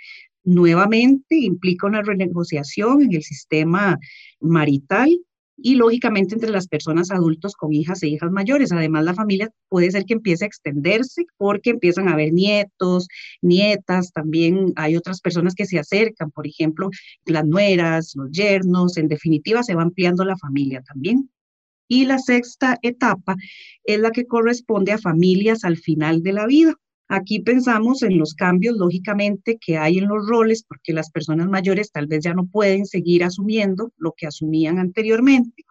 Nuevamente 0.43 1.37
implica 1.37 1.87
una 1.87 2.03
renegociación 2.03 3.03
en 3.03 3.15
el 3.15 3.23
sistema 3.23 3.99
marital 4.41 5.19
y 5.57 5.77
lógicamente 5.77 6.35
entre 6.35 6.51
las 6.51 6.69
personas 6.69 7.11
adultos 7.11 7.55
con 7.55 7.73
hijas 7.73 8.03
e 8.03 8.09
hijas 8.09 8.31
mayores. 8.31 8.73
Además, 8.73 9.05
la 9.05 9.15
familia 9.15 9.51
puede 9.69 9.91
ser 9.91 10.05
que 10.05 10.15
empiece 10.15 10.45
a 10.45 10.49
extenderse 10.49 11.25
porque 11.37 11.71
empiezan 11.71 12.09
a 12.09 12.13
haber 12.13 12.33
nietos, 12.33 13.09
nietas, 13.43 14.13
también 14.13 14.73
hay 14.77 14.97
otras 14.97 15.21
personas 15.21 15.55
que 15.55 15.67
se 15.67 15.79
acercan, 15.79 16.31
por 16.31 16.47
ejemplo, 16.47 16.91
las 17.27 17.47
nueras, 17.47 18.13
los 18.17 18.31
yernos, 18.31 18.97
en 18.97 19.09
definitiva 19.09 19.63
se 19.63 19.75
va 19.75 19.83
ampliando 19.83 20.25
la 20.25 20.37
familia 20.37 20.83
también. 20.83 21.31
Y 21.87 22.07
la 22.07 22.19
sexta 22.19 22.79
etapa 22.83 23.37
es 23.85 24.01
la 24.01 24.11
que 24.11 24.27
corresponde 24.27 24.93
a 24.93 24.99
familias 24.99 25.65
al 25.65 25.77
final 25.77 26.23
de 26.23 26.33
la 26.33 26.47
vida. 26.47 26.75
Aquí 27.09 27.41
pensamos 27.41 28.03
en 28.03 28.19
los 28.19 28.35
cambios, 28.35 28.77
lógicamente, 28.77 29.59
que 29.61 29.77
hay 29.77 29.99
en 29.99 30.09
los 30.09 30.27
roles, 30.27 30.65
porque 30.65 30.95
las 30.95 31.11
personas 31.11 31.49
mayores 31.49 31.93
tal 31.93 32.07
vez 32.07 32.25
ya 32.25 32.33
no 32.35 32.47
pueden 32.47 32.87
seguir 32.87 33.25
asumiendo 33.25 33.93
lo 33.99 34.15
que 34.17 34.27
asumían 34.27 34.79
anteriormente. 34.79 35.65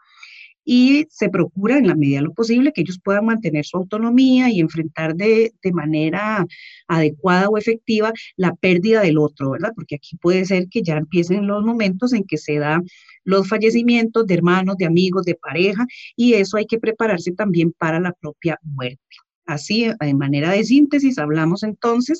y 0.66 1.06
se 1.10 1.30
procura 1.30 1.78
en 1.78 1.88
la 1.88 1.96
medida 1.96 2.20
de 2.20 2.24
lo 2.26 2.34
posible 2.34 2.72
que 2.72 2.82
ellos 2.82 3.00
puedan 3.04 3.26
mantener 3.26 3.66
su 3.66 3.78
autonomía 3.78 4.50
y 4.50 4.62
enfrentar 4.62 5.16
de, 5.16 5.54
manera 5.74 6.46
adecuada 6.88 7.50
o 7.50 7.58
efectiva 7.58 8.14
la 8.38 8.56
pérdida 8.56 9.02
del 9.02 9.18
otro, 9.18 9.52
¿verdad? 9.52 9.74
Porque 9.76 9.96
aquí 9.96 10.16
puede 10.18 10.46
ser 10.46 10.70
que 10.70 10.82
ya 10.82 10.98
empiecen 10.98 11.48
los 11.48 11.64
momentos 11.66 12.14
en 12.14 12.24
que 12.24 12.38
se 12.38 12.60
dan 12.60 12.86
los 13.26 13.48
fallecimientos 13.50 14.26
de 14.26 14.36
hermanos, 14.36 14.78
de 14.78 14.86
amigos, 14.86 15.26
de 15.26 15.36
pareja, 15.36 15.86
y 16.16 16.36
eso 16.36 16.58
hay 16.58 16.66
que 16.66 16.80
prepararse 16.80 17.34
también 17.34 17.74
para 17.74 18.00
la 18.00 18.14
propia 18.14 18.58
muerte. 18.64 19.02
Así, 19.46 19.88
de 20.00 20.14
manera 20.14 20.52
de 20.52 20.64
síntesis, 20.64 21.18
hablamos 21.18 21.64
entonces 21.64 22.20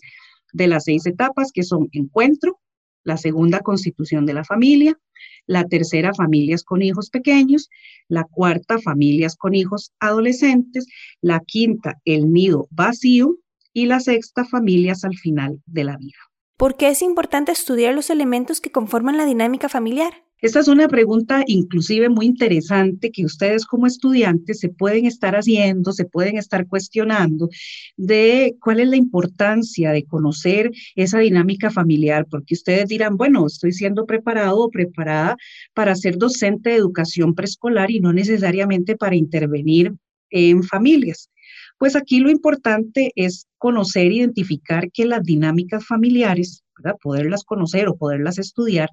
de 0.54 0.68
las 0.68 0.86
seis 0.86 1.06
etapas 1.06 1.52
que 1.54 1.64
son 1.64 1.90
encuentro, 1.92 2.60
la 3.04 3.18
segunda 3.18 3.60
constitución 3.60 4.26
de 4.26 4.34
la 4.34 4.44
familia, 4.44 4.98
la 5.46 5.66
tercera 5.66 6.14
familias 6.14 6.64
con 6.64 6.82
hijos 6.82 7.10
pequeños, 7.10 7.70
la 8.08 8.24
cuarta 8.24 8.80
familias 8.80 9.36
con 9.36 9.56
hijos 9.56 9.92
adolescentes, 10.00 10.88
la 11.22 11.42
quinta 11.42 12.00
el 12.06 12.32
nido 12.32 12.68
vacío 12.72 13.38
y 13.74 13.88
la 13.88 14.00
sexta 14.00 14.46
familias 14.46 15.04
al 15.04 15.16
final 15.16 15.62
de 15.66 15.84
la 15.84 15.98
vida. 15.98 16.18
¿Por 16.58 16.78
qué 16.78 16.90
es 16.90 17.02
importante 17.02 17.52
estudiar 17.52 17.94
los 17.94 18.10
elementos 18.10 18.62
que 18.62 18.72
conforman 18.72 19.18
la 19.18 19.26
dinámica 19.26 19.68
familiar? 19.70 20.24
Esta 20.44 20.60
es 20.60 20.68
una 20.68 20.90
pregunta 20.90 21.46
inclusive 21.48 22.10
muy 22.10 22.26
interesante 22.26 23.12
que 23.12 23.24
ustedes 23.24 23.66
como 23.66 23.88
estudiantes 23.88 24.60
se 24.60 24.68
pueden 24.68 25.06
estar 25.06 25.38
haciendo, 25.38 25.94
se 25.94 26.04
pueden 26.04 26.38
estar 26.38 26.68
cuestionando 26.68 27.48
de 27.96 28.54
cuál 28.60 28.82
es 28.82 28.90
la 28.90 28.98
importancia 28.98 29.94
de 29.94 30.04
conocer 30.04 30.70
esa 30.96 31.20
dinámica 31.20 31.72
familiar, 31.72 32.28
porque 32.30 32.56
ustedes 32.56 32.90
dirán, 32.90 33.16
bueno, 33.16 33.48
estoy 33.48 33.72
siendo 33.72 34.06
preparado 34.06 34.60
o 34.60 34.70
preparada 34.70 35.38
para 35.74 35.96
ser 35.96 36.18
docente 36.18 36.72
de 36.72 36.76
educación 36.76 37.36
preescolar 37.36 37.90
y 37.90 38.02
no 38.02 38.12
necesariamente 38.12 38.98
para 38.98 39.16
intervenir 39.16 39.94
en 40.30 40.62
familias. 40.62 41.30
Pues 41.78 41.96
aquí 41.96 42.20
lo 42.20 42.30
importante 42.30 43.12
es 43.16 43.48
conocer, 43.58 44.12
identificar 44.12 44.92
que 44.92 45.06
las 45.06 45.24
dinámicas 45.24 45.86
familiares, 45.86 46.64
poderlas 47.02 47.44
conocer 47.44 47.88
o 47.88 47.96
poderlas 47.96 48.40
estudiar, 48.40 48.90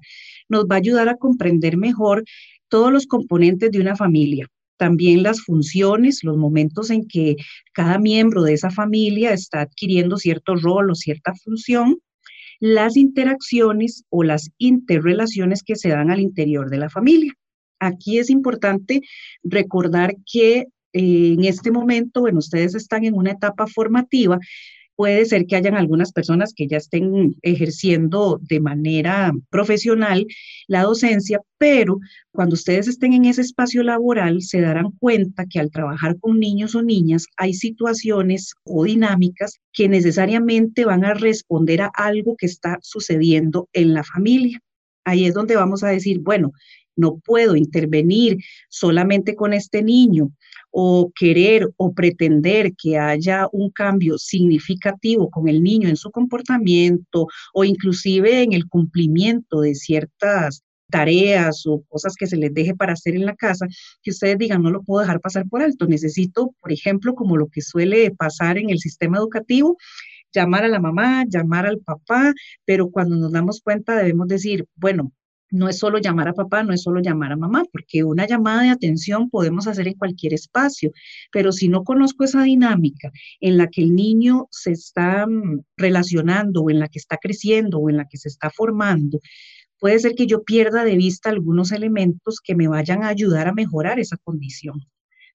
nos 0.49 0.65
va 0.65 0.75
a 0.75 0.79
ayudar 0.79 1.09
a 1.09 1.17
comprender 1.17 1.77
mejor 1.77 2.23
todos 2.67 2.91
los 2.91 3.07
componentes 3.07 3.71
de 3.71 3.81
una 3.81 3.95
familia, 3.95 4.47
también 4.77 5.23
las 5.23 5.41
funciones, 5.41 6.23
los 6.23 6.37
momentos 6.37 6.89
en 6.89 7.07
que 7.07 7.35
cada 7.73 7.99
miembro 7.99 8.43
de 8.43 8.53
esa 8.53 8.71
familia 8.71 9.33
está 9.33 9.61
adquiriendo 9.61 10.17
cierto 10.17 10.55
rol 10.55 10.89
o 10.89 10.95
cierta 10.95 11.33
función, 11.35 11.97
las 12.59 12.95
interacciones 12.97 14.05
o 14.09 14.23
las 14.23 14.49
interrelaciones 14.57 15.63
que 15.63 15.75
se 15.75 15.89
dan 15.89 16.11
al 16.11 16.19
interior 16.19 16.69
de 16.69 16.77
la 16.77 16.89
familia. 16.89 17.33
Aquí 17.79 18.19
es 18.19 18.29
importante 18.29 19.01
recordar 19.43 20.15
que 20.31 20.65
eh, 20.93 21.33
en 21.33 21.43
este 21.45 21.71
momento, 21.71 22.21
bueno, 22.21 22.39
ustedes 22.39 22.75
están 22.75 23.05
en 23.05 23.15
una 23.15 23.31
etapa 23.31 23.67
formativa, 23.67 24.39
Puede 25.01 25.25
ser 25.25 25.47
que 25.47 25.55
hayan 25.55 25.73
algunas 25.73 26.11
personas 26.11 26.53
que 26.53 26.67
ya 26.67 26.77
estén 26.77 27.35
ejerciendo 27.41 28.39
de 28.39 28.59
manera 28.59 29.31
profesional 29.49 30.27
la 30.67 30.83
docencia, 30.83 31.41
pero 31.57 31.99
cuando 32.31 32.53
ustedes 32.53 32.87
estén 32.87 33.13
en 33.13 33.25
ese 33.25 33.41
espacio 33.41 33.81
laboral 33.81 34.43
se 34.43 34.61
darán 34.61 34.91
cuenta 34.99 35.47
que 35.49 35.59
al 35.59 35.71
trabajar 35.71 36.19
con 36.19 36.39
niños 36.39 36.75
o 36.75 36.83
niñas 36.83 37.25
hay 37.35 37.55
situaciones 37.55 38.53
o 38.63 38.83
dinámicas 38.83 39.59
que 39.73 39.89
necesariamente 39.89 40.85
van 40.85 41.03
a 41.03 41.15
responder 41.15 41.81
a 41.81 41.91
algo 41.95 42.35
que 42.37 42.45
está 42.45 42.77
sucediendo 42.83 43.69
en 43.73 43.95
la 43.95 44.03
familia. 44.03 44.59
Ahí 45.03 45.25
es 45.25 45.33
donde 45.33 45.55
vamos 45.55 45.83
a 45.83 45.87
decir, 45.87 46.19
bueno, 46.19 46.51
no 47.01 47.17
puedo 47.17 47.55
intervenir 47.55 48.37
solamente 48.69 49.35
con 49.35 49.53
este 49.53 49.81
niño 49.83 50.31
o 50.71 51.11
querer 51.13 51.69
o 51.75 51.93
pretender 51.93 52.73
que 52.81 52.97
haya 52.97 53.47
un 53.51 53.69
cambio 53.71 54.17
significativo 54.17 55.29
con 55.29 55.49
el 55.49 55.61
niño 55.61 55.89
en 55.89 55.97
su 55.97 56.11
comportamiento 56.11 57.27
o 57.53 57.63
inclusive 57.65 58.43
en 58.43 58.53
el 58.53 58.67
cumplimiento 58.69 59.61
de 59.61 59.75
ciertas 59.75 60.63
tareas 60.91 61.65
o 61.65 61.83
cosas 61.87 62.15
que 62.15 62.27
se 62.27 62.37
les 62.37 62.53
deje 62.53 62.75
para 62.75 62.93
hacer 62.93 63.15
en 63.15 63.25
la 63.25 63.35
casa, 63.35 63.65
que 64.03 64.11
ustedes 64.11 64.37
digan, 64.37 64.61
no 64.61 64.69
lo 64.69 64.83
puedo 64.83 65.01
dejar 65.01 65.21
pasar 65.21 65.47
por 65.49 65.63
alto. 65.63 65.87
Necesito, 65.87 66.53
por 66.61 66.71
ejemplo, 66.71 67.15
como 67.15 67.37
lo 67.37 67.47
que 67.47 67.61
suele 67.61 68.11
pasar 68.11 68.57
en 68.57 68.69
el 68.69 68.79
sistema 68.79 69.17
educativo, 69.17 69.77
llamar 70.33 70.65
a 70.65 70.67
la 70.67 70.79
mamá, 70.79 71.25
llamar 71.27 71.65
al 71.65 71.79
papá, 71.79 72.33
pero 72.65 72.89
cuando 72.91 73.15
nos 73.15 73.31
damos 73.31 73.61
cuenta 73.61 73.95
debemos 73.95 74.27
decir, 74.27 74.67
bueno, 74.75 75.11
no 75.51 75.69
es 75.69 75.77
solo 75.77 75.99
llamar 75.99 76.29
a 76.29 76.33
papá, 76.33 76.63
no 76.63 76.73
es 76.73 76.81
solo 76.81 77.01
llamar 77.01 77.33
a 77.33 77.37
mamá, 77.37 77.63
porque 77.71 78.03
una 78.03 78.25
llamada 78.25 78.63
de 78.63 78.69
atención 78.69 79.29
podemos 79.29 79.67
hacer 79.67 79.87
en 79.87 79.95
cualquier 79.95 80.33
espacio, 80.33 80.91
pero 81.31 81.51
si 81.51 81.67
no 81.67 81.83
conozco 81.83 82.23
esa 82.23 82.43
dinámica 82.43 83.11
en 83.39 83.57
la 83.57 83.67
que 83.67 83.83
el 83.83 83.95
niño 83.95 84.47
se 84.51 84.71
está 84.71 85.27
mm, 85.27 85.61
relacionando 85.77 86.61
o 86.61 86.69
en 86.69 86.79
la 86.79 86.87
que 86.87 86.99
está 86.99 87.17
creciendo 87.17 87.79
o 87.79 87.89
en 87.89 87.97
la 87.97 88.05
que 88.05 88.17
se 88.17 88.29
está 88.29 88.49
formando, 88.49 89.19
puede 89.79 89.99
ser 89.99 90.15
que 90.15 90.27
yo 90.27 90.43
pierda 90.43 90.83
de 90.83 90.95
vista 90.95 91.29
algunos 91.29 91.71
elementos 91.71 92.39
que 92.43 92.55
me 92.55 92.67
vayan 92.67 93.03
a 93.03 93.09
ayudar 93.09 93.47
a 93.47 93.53
mejorar 93.53 93.99
esa 93.99 94.17
condición. 94.17 94.81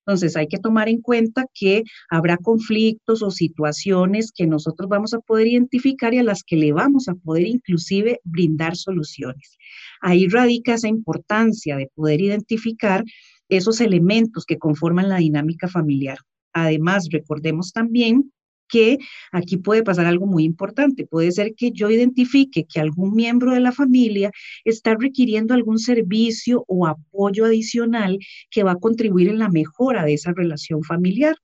Entonces 0.07 0.37
hay 0.37 0.47
que 0.47 0.59
tomar 0.59 0.89
en 0.89 1.01
cuenta 1.01 1.47
que 1.53 1.83
habrá 2.09 2.37
conflictos 2.37 3.23
o 3.23 3.31
situaciones 3.31 4.31
que 4.33 4.47
nosotros 4.47 4.89
vamos 4.89 5.15
a 5.15 5.19
poder 5.19 5.49
identificar 5.49 6.15
y 6.15 6.19
a 6.19 6.23
las 6.23 6.45
que 6.45 6.57
le 6.57 6.73
vamos 6.73 7.09
a 7.09 7.15
poder 7.15 7.47
inclusive 7.47 8.21
brindar 8.23 8.77
soluciones. 8.77 9.59
Ahí 10.01 10.29
radica 10.29 10.75
esa 10.75 10.89
importancia 10.89 11.77
de 11.77 11.91
poder 11.95 12.21
identificar 12.21 13.03
esos 13.49 13.81
elementos 13.81 14.45
que 14.45 14.59
conforman 14.59 15.09
la 15.09 15.17
dinámica 15.17 15.67
familiar. 15.67 16.19
Además, 16.53 17.09
recordemos 17.11 17.73
también 17.73 18.33
que 18.69 18.99
aquí 19.33 19.57
puede 19.57 19.83
pasar 19.83 20.07
algo 20.07 20.27
muy 20.27 20.45
importante. 20.45 21.07
Puede 21.07 21.33
ser 21.33 21.55
que 21.55 21.71
yo 21.73 21.91
identifique 21.91 22.65
que 22.65 22.81
algún 22.81 23.15
miembro 23.15 23.53
de 23.53 23.61
la 23.61 23.73
familia 23.73 24.31
está 24.65 24.97
requiriendo 24.99 25.55
algún 25.55 25.79
servicio 25.79 26.65
o 26.69 26.87
apoyo 26.87 27.45
adicional 27.45 28.19
que 28.51 28.63
va 28.63 28.73
a 28.73 28.77
contribuir 28.77 29.29
en 29.29 29.39
la 29.39 29.49
mejora 29.49 30.05
de 30.05 30.15
esa 30.15 30.33
relación 30.33 30.83
familiar. 30.83 31.37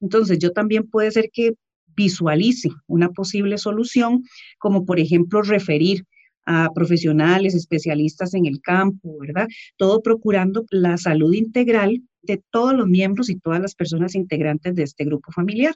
Entonces, 0.00 0.38
yo 0.38 0.52
también 0.52 0.88
puede 0.88 1.10
ser 1.10 1.30
que 1.32 1.54
visualice 1.96 2.70
una 2.86 3.10
posible 3.10 3.58
solución, 3.58 4.22
como 4.58 4.84
por 4.84 5.00
ejemplo 5.00 5.42
referir 5.42 6.04
a 6.46 6.70
profesionales, 6.74 7.54
especialistas 7.54 8.34
en 8.34 8.46
el 8.46 8.60
campo, 8.60 9.18
¿verdad? 9.20 9.46
Todo 9.76 10.02
procurando 10.02 10.64
la 10.70 10.96
salud 10.96 11.32
integral 11.34 12.02
de 12.22 12.42
todos 12.50 12.74
los 12.74 12.86
miembros 12.86 13.30
y 13.30 13.38
todas 13.38 13.60
las 13.60 13.74
personas 13.74 14.14
integrantes 14.14 14.74
de 14.74 14.82
este 14.82 15.04
grupo 15.04 15.32
familiar. 15.32 15.74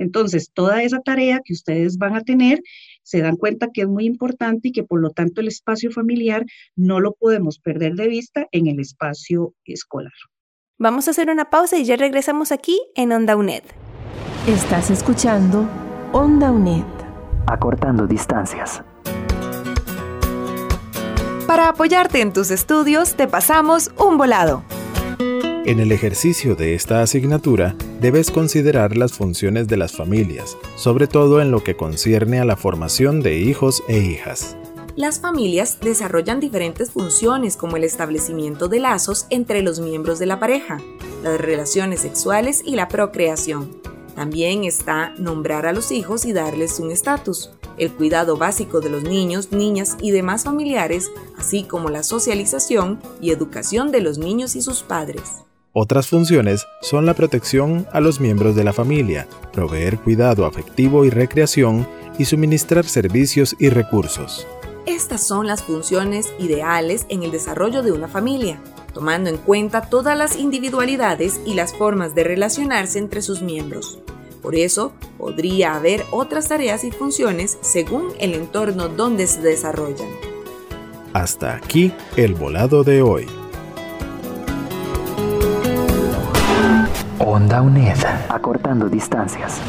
Entonces, 0.00 0.50
toda 0.52 0.82
esa 0.82 1.00
tarea 1.00 1.40
que 1.44 1.52
ustedes 1.52 1.98
van 1.98 2.16
a 2.16 2.22
tener, 2.22 2.62
se 3.02 3.20
dan 3.20 3.36
cuenta 3.36 3.68
que 3.72 3.82
es 3.82 3.88
muy 3.88 4.06
importante 4.06 4.68
y 4.68 4.72
que 4.72 4.82
por 4.82 5.00
lo 5.00 5.10
tanto 5.10 5.40
el 5.40 5.48
espacio 5.48 5.90
familiar 5.90 6.44
no 6.74 7.00
lo 7.00 7.12
podemos 7.12 7.58
perder 7.58 7.94
de 7.94 8.08
vista 8.08 8.46
en 8.50 8.66
el 8.66 8.80
espacio 8.80 9.54
escolar. 9.64 10.12
Vamos 10.78 11.06
a 11.06 11.10
hacer 11.10 11.28
una 11.28 11.50
pausa 11.50 11.76
y 11.76 11.84
ya 11.84 11.96
regresamos 11.96 12.50
aquí 12.50 12.80
en 12.96 13.12
Onda 13.12 13.36
UNED. 13.36 13.62
Estás 14.48 14.90
escuchando 14.90 15.68
Onda 16.12 16.50
UNED. 16.50 16.84
Acortando 17.46 18.06
distancias. 18.06 18.82
Para 21.46 21.68
apoyarte 21.68 22.22
en 22.22 22.32
tus 22.32 22.50
estudios, 22.50 23.16
te 23.16 23.26
pasamos 23.26 23.90
un 23.98 24.16
volado. 24.16 24.64
En 25.66 25.78
el 25.78 25.92
ejercicio 25.92 26.54
de 26.54 26.74
esta 26.74 27.02
asignatura, 27.02 27.74
debes 28.00 28.30
considerar 28.30 28.96
las 28.96 29.12
funciones 29.12 29.68
de 29.68 29.76
las 29.76 29.92
familias, 29.92 30.56
sobre 30.76 31.06
todo 31.06 31.40
en 31.40 31.50
lo 31.50 31.62
que 31.62 31.76
concierne 31.76 32.40
a 32.40 32.44
la 32.44 32.56
formación 32.56 33.20
de 33.22 33.38
hijos 33.38 33.82
e 33.88 33.98
hijas. 33.98 34.56
Las 34.96 35.20
familias 35.20 35.78
desarrollan 35.80 36.40
diferentes 36.40 36.90
funciones 36.90 37.56
como 37.56 37.76
el 37.76 37.84
establecimiento 37.84 38.68
de 38.68 38.80
lazos 38.80 39.26
entre 39.30 39.62
los 39.62 39.80
miembros 39.80 40.18
de 40.18 40.26
la 40.26 40.40
pareja, 40.40 40.78
las 41.22 41.40
relaciones 41.40 42.00
sexuales 42.00 42.62
y 42.64 42.76
la 42.76 42.88
procreación. 42.88 43.80
También 44.14 44.64
está 44.64 45.14
nombrar 45.18 45.66
a 45.66 45.72
los 45.72 45.92
hijos 45.92 46.24
y 46.24 46.32
darles 46.32 46.80
un 46.80 46.90
estatus 46.90 47.50
el 47.80 47.90
cuidado 47.92 48.36
básico 48.36 48.80
de 48.80 48.90
los 48.90 49.04
niños, 49.04 49.52
niñas 49.52 49.96
y 50.02 50.10
demás 50.10 50.44
familiares, 50.44 51.10
así 51.38 51.64
como 51.64 51.88
la 51.88 52.02
socialización 52.02 53.00
y 53.22 53.30
educación 53.30 53.90
de 53.90 54.02
los 54.02 54.18
niños 54.18 54.54
y 54.54 54.60
sus 54.60 54.82
padres. 54.82 55.44
Otras 55.72 56.08
funciones 56.08 56.66
son 56.82 57.06
la 57.06 57.14
protección 57.14 57.86
a 57.92 58.00
los 58.00 58.18
miembros 58.18 58.56
de 58.56 58.64
la 58.64 58.72
familia, 58.72 59.28
proveer 59.52 59.98
cuidado 59.98 60.44
afectivo 60.44 61.04
y 61.04 61.10
recreación 61.10 61.86
y 62.18 62.24
suministrar 62.24 62.84
servicios 62.84 63.54
y 63.60 63.68
recursos. 63.68 64.48
Estas 64.86 65.24
son 65.24 65.46
las 65.46 65.62
funciones 65.62 66.34
ideales 66.40 67.06
en 67.08 67.22
el 67.22 67.30
desarrollo 67.30 67.84
de 67.84 67.92
una 67.92 68.08
familia, 68.08 68.60
tomando 68.92 69.30
en 69.30 69.36
cuenta 69.36 69.82
todas 69.82 70.18
las 70.18 70.36
individualidades 70.36 71.40
y 71.46 71.54
las 71.54 71.72
formas 71.72 72.16
de 72.16 72.24
relacionarse 72.24 72.98
entre 72.98 73.22
sus 73.22 73.40
miembros. 73.40 74.00
Por 74.42 74.56
eso, 74.56 74.92
podría 75.18 75.76
haber 75.76 76.02
otras 76.10 76.48
tareas 76.48 76.82
y 76.82 76.90
funciones 76.90 77.58
según 77.60 78.08
el 78.18 78.34
entorno 78.34 78.88
donde 78.88 79.28
se 79.28 79.40
desarrollan. 79.40 80.08
Hasta 81.12 81.54
aquí 81.54 81.92
el 82.16 82.34
volado 82.34 82.82
de 82.82 83.02
hoy. 83.02 83.39
Onda 87.40 87.62
UNED, 87.62 87.96
acortando 88.28 88.90
distancias. 88.90 89.62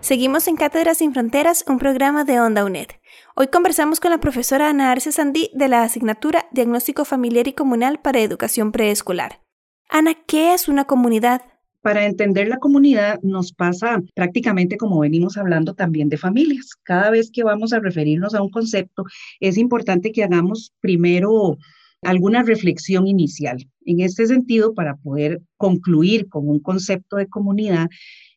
Seguimos 0.00 0.46
en 0.46 0.54
Cátedras 0.54 0.98
sin 0.98 1.12
Fronteras, 1.12 1.64
un 1.66 1.78
programa 1.78 2.22
de 2.22 2.38
Onda 2.40 2.64
UNED. 2.64 2.86
Hoy 3.34 3.48
conversamos 3.48 3.98
con 3.98 4.12
la 4.12 4.20
profesora 4.20 4.70
Ana 4.70 4.92
Arce 4.92 5.10
Sandí 5.10 5.50
de 5.54 5.66
la 5.66 5.82
asignatura 5.82 6.46
Diagnóstico 6.52 7.04
Familiar 7.04 7.48
y 7.48 7.52
Comunal 7.52 7.98
para 7.98 8.20
Educación 8.20 8.70
Preescolar. 8.70 9.40
Ana, 9.88 10.12
¿qué 10.28 10.54
es 10.54 10.68
una 10.68 10.84
comunidad? 10.84 11.42
Para 11.82 12.06
entender 12.06 12.46
la 12.46 12.58
comunidad 12.58 13.18
nos 13.22 13.52
pasa 13.52 14.00
prácticamente 14.14 14.76
como 14.76 15.00
venimos 15.00 15.36
hablando 15.36 15.74
también 15.74 16.08
de 16.08 16.16
familias. 16.16 16.76
Cada 16.84 17.10
vez 17.10 17.32
que 17.32 17.42
vamos 17.42 17.72
a 17.72 17.80
referirnos 17.80 18.36
a 18.36 18.42
un 18.42 18.50
concepto, 18.50 19.02
es 19.40 19.58
importante 19.58 20.12
que 20.12 20.22
hagamos 20.22 20.72
primero 20.80 21.58
alguna 22.02 22.42
reflexión 22.42 23.06
inicial. 23.06 23.66
En 23.84 24.00
este 24.00 24.26
sentido, 24.26 24.74
para 24.74 24.96
poder 24.96 25.40
concluir 25.56 26.28
con 26.28 26.48
un 26.48 26.60
concepto 26.60 27.16
de 27.16 27.26
comunidad, 27.26 27.88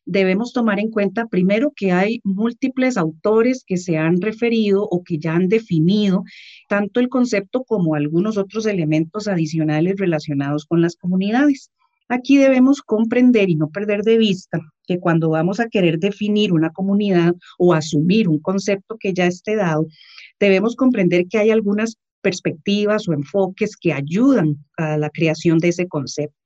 debemos 0.06 0.52
tomar 0.52 0.80
en 0.80 0.90
cuenta 0.90 1.26
primero 1.26 1.72
que 1.74 1.92
hay 1.92 2.20
múltiples 2.24 2.96
autores 2.96 3.64
que 3.66 3.76
se 3.76 3.96
han 3.96 4.20
referido 4.20 4.82
o 4.84 5.02
que 5.02 5.18
ya 5.18 5.34
han 5.34 5.48
definido 5.48 6.24
tanto 6.68 7.00
el 7.00 7.08
concepto 7.08 7.64
como 7.64 7.94
algunos 7.94 8.36
otros 8.36 8.66
elementos 8.66 9.28
adicionales 9.28 9.96
relacionados 9.96 10.66
con 10.66 10.82
las 10.82 10.96
comunidades. 10.96 11.70
Aquí 12.08 12.36
debemos 12.36 12.82
comprender 12.82 13.48
y 13.48 13.56
no 13.56 13.70
perder 13.70 14.02
de 14.02 14.18
vista 14.18 14.60
que 14.86 14.98
cuando 14.98 15.30
vamos 15.30 15.58
a 15.58 15.68
querer 15.68 15.98
definir 15.98 16.52
una 16.52 16.70
comunidad 16.70 17.34
o 17.58 17.72
asumir 17.72 18.28
un 18.28 18.40
concepto 18.40 18.98
que 19.00 19.14
ya 19.14 19.26
esté 19.26 19.56
dado, 19.56 19.86
debemos 20.38 20.76
comprender 20.76 21.26
que 21.28 21.38
hay 21.38 21.50
algunas 21.50 21.96
perspectivas 22.24 23.06
o 23.08 23.12
enfoques 23.12 23.76
que 23.76 23.92
ayudan 23.92 24.56
a 24.78 24.96
la 24.96 25.10
creación 25.10 25.58
de 25.58 25.68
ese 25.68 25.86
concepto. 25.86 26.44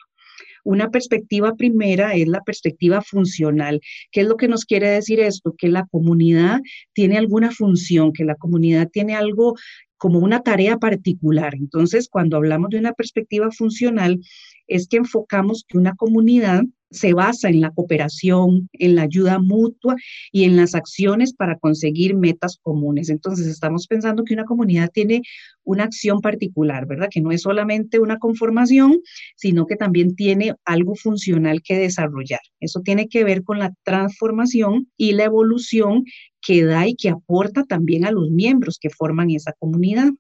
Una 0.64 0.90
perspectiva 0.90 1.54
primera 1.54 2.14
es 2.14 2.28
la 2.28 2.42
perspectiva 2.42 3.00
funcional. 3.00 3.80
¿Qué 4.10 4.22
es 4.22 4.26
lo 4.26 4.36
que 4.36 4.48
nos 4.48 4.64
quiere 4.64 4.90
decir 4.90 5.20
esto? 5.20 5.54
Que 5.56 5.68
la 5.68 5.86
comunidad 5.86 6.60
tiene 6.92 7.16
alguna 7.16 7.50
función, 7.52 8.12
que 8.12 8.24
la 8.24 8.34
comunidad 8.34 8.88
tiene 8.92 9.14
algo 9.14 9.54
como 9.96 10.18
una 10.18 10.42
tarea 10.42 10.76
particular. 10.76 11.54
Entonces, 11.54 12.08
cuando 12.10 12.36
hablamos 12.36 12.70
de 12.70 12.78
una 12.78 12.92
perspectiva 12.92 13.50
funcional, 13.50 14.20
es 14.66 14.88
que 14.88 14.98
enfocamos 14.98 15.64
que 15.66 15.78
una 15.78 15.94
comunidad 15.94 16.64
se 16.90 17.12
basa 17.12 17.48
en 17.48 17.60
la 17.60 17.70
cooperación, 17.70 18.68
en 18.72 18.94
la 18.94 19.02
ayuda 19.02 19.38
mutua 19.38 19.96
y 20.32 20.44
en 20.44 20.56
las 20.56 20.74
acciones 20.74 21.34
para 21.34 21.58
conseguir 21.58 22.14
metas 22.16 22.58
comunes. 22.62 23.10
Entonces, 23.10 23.46
estamos 23.46 23.86
pensando 23.86 24.24
que 24.24 24.34
una 24.34 24.44
comunidad 24.44 24.90
tiene 24.92 25.22
una 25.64 25.84
acción 25.84 26.20
particular, 26.20 26.86
¿verdad? 26.86 27.08
Que 27.10 27.20
no 27.20 27.30
es 27.30 27.42
solamente 27.42 27.98
una 28.00 28.18
conformación, 28.18 29.00
sino 29.36 29.66
que 29.66 29.76
también 29.76 30.14
tiene 30.16 30.54
algo 30.64 30.94
funcional 30.94 31.62
que 31.62 31.78
desarrollar. 31.78 32.40
Eso 32.60 32.80
tiene 32.80 33.08
que 33.08 33.24
ver 33.24 33.42
con 33.42 33.58
la 33.58 33.72
transformación 33.84 34.88
y 34.96 35.12
la 35.12 35.24
evolución 35.24 36.04
que 36.40 36.64
da 36.64 36.86
y 36.86 36.94
que 36.94 37.10
aporta 37.10 37.64
también 37.64 38.04
a 38.04 38.12
los 38.12 38.30
miembros 38.30 38.78
que 38.80 38.90
forman 38.90 39.30
esa 39.30 39.52
comunidad. 39.58 40.10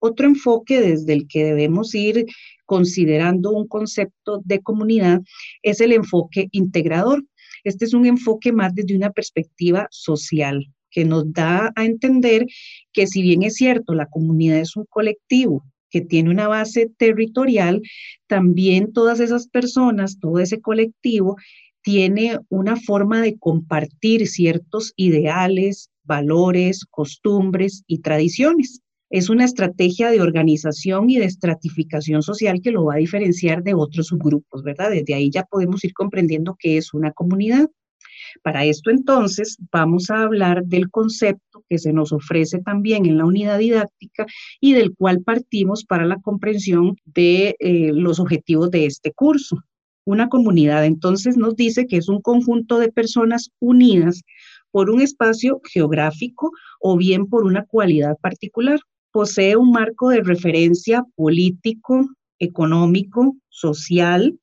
Otro 0.00 0.26
enfoque 0.26 0.80
desde 0.80 1.12
el 1.12 1.26
que 1.26 1.44
debemos 1.44 1.94
ir 1.94 2.26
considerando 2.64 3.50
un 3.50 3.66
concepto 3.66 4.40
de 4.44 4.60
comunidad 4.60 5.20
es 5.62 5.80
el 5.80 5.92
enfoque 5.92 6.48
integrador. 6.52 7.24
Este 7.64 7.84
es 7.84 7.94
un 7.94 8.06
enfoque 8.06 8.52
más 8.52 8.74
desde 8.74 8.96
una 8.96 9.10
perspectiva 9.10 9.88
social 9.90 10.66
que 10.90 11.04
nos 11.04 11.32
da 11.32 11.72
a 11.76 11.84
entender 11.84 12.46
que 12.92 13.06
si 13.06 13.22
bien 13.22 13.42
es 13.42 13.54
cierto, 13.54 13.94
la 13.94 14.06
comunidad 14.06 14.58
es 14.58 14.76
un 14.76 14.86
colectivo 14.88 15.64
que 15.90 16.00
tiene 16.00 16.30
una 16.30 16.48
base 16.48 16.90
territorial, 16.98 17.80
también 18.26 18.92
todas 18.92 19.20
esas 19.20 19.48
personas, 19.48 20.18
todo 20.20 20.38
ese 20.38 20.60
colectivo, 20.60 21.36
tiene 21.82 22.38
una 22.50 22.76
forma 22.76 23.22
de 23.22 23.38
compartir 23.38 24.26
ciertos 24.26 24.92
ideales, 24.96 25.90
valores, 26.04 26.84
costumbres 26.90 27.84
y 27.86 28.00
tradiciones. 28.00 28.82
Es 29.10 29.30
una 29.30 29.46
estrategia 29.46 30.10
de 30.10 30.20
organización 30.20 31.08
y 31.08 31.18
de 31.18 31.24
estratificación 31.24 32.22
social 32.22 32.60
que 32.62 32.72
lo 32.72 32.84
va 32.84 32.94
a 32.94 32.98
diferenciar 32.98 33.62
de 33.62 33.72
otros 33.72 34.08
subgrupos, 34.08 34.62
¿verdad? 34.62 34.90
Desde 34.90 35.14
ahí 35.14 35.30
ya 35.30 35.44
podemos 35.44 35.82
ir 35.84 35.94
comprendiendo 35.94 36.56
qué 36.58 36.76
es 36.76 36.92
una 36.92 37.12
comunidad. 37.12 37.70
Para 38.42 38.64
esto 38.64 38.90
entonces 38.90 39.56
vamos 39.72 40.10
a 40.10 40.22
hablar 40.22 40.64
del 40.64 40.90
concepto 40.90 41.64
que 41.70 41.78
se 41.78 41.92
nos 41.92 42.12
ofrece 42.12 42.60
también 42.60 43.06
en 43.06 43.16
la 43.16 43.24
unidad 43.24 43.58
didáctica 43.58 44.26
y 44.60 44.74
del 44.74 44.94
cual 44.94 45.22
partimos 45.22 45.84
para 45.84 46.04
la 46.04 46.20
comprensión 46.20 46.96
de 47.06 47.56
eh, 47.58 47.92
los 47.94 48.20
objetivos 48.20 48.70
de 48.70 48.86
este 48.86 49.12
curso. 49.12 49.56
Una 50.04 50.28
comunidad 50.28 50.84
entonces 50.84 51.36
nos 51.38 51.56
dice 51.56 51.86
que 51.86 51.96
es 51.96 52.08
un 52.08 52.20
conjunto 52.20 52.78
de 52.78 52.92
personas 52.92 53.50
unidas 53.58 54.22
por 54.70 54.90
un 54.90 55.00
espacio 55.00 55.60
geográfico 55.64 56.52
o 56.80 56.96
bien 56.96 57.26
por 57.26 57.44
una 57.44 57.64
cualidad 57.64 58.16
particular 58.20 58.78
posee 59.18 59.56
un 59.56 59.72
marco 59.72 60.10
de 60.10 60.22
referencia 60.22 61.04
político, 61.16 62.08
económico, 62.38 63.34
social, 63.48 64.38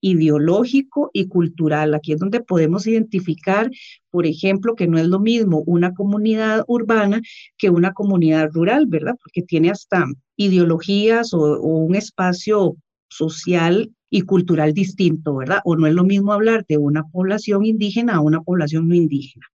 ideológico 0.00 1.10
y 1.12 1.26
cultural. 1.26 1.94
Aquí 1.94 2.12
es 2.12 2.20
donde 2.20 2.40
podemos 2.40 2.86
identificar, 2.86 3.68
por 4.08 4.26
ejemplo, 4.26 4.76
que 4.76 4.86
no 4.86 4.98
es 4.98 5.08
lo 5.08 5.18
mismo 5.18 5.64
una 5.66 5.94
comunidad 5.94 6.62
urbana 6.68 7.20
que 7.58 7.70
una 7.70 7.92
comunidad 7.92 8.50
rural, 8.52 8.86
¿verdad? 8.86 9.16
Porque 9.20 9.42
tiene 9.42 9.68
hasta 9.68 10.06
ideologías 10.36 11.34
o, 11.34 11.60
un 11.60 11.96
espacio 11.96 12.76
social 13.08 13.90
y 14.10 14.20
cultural 14.20 14.72
distinto, 14.74 15.34
¿verdad? 15.34 15.58
O 15.64 15.74
no 15.74 15.88
es 15.88 15.94
lo 15.94 16.04
mismo 16.04 16.32
hablar 16.32 16.64
de 16.68 16.78
una 16.78 17.02
población 17.02 17.66
indígena 17.66 18.14
a 18.14 18.20
una 18.20 18.42
población 18.42 18.86
no 18.86 18.94
indígena. 18.94 19.46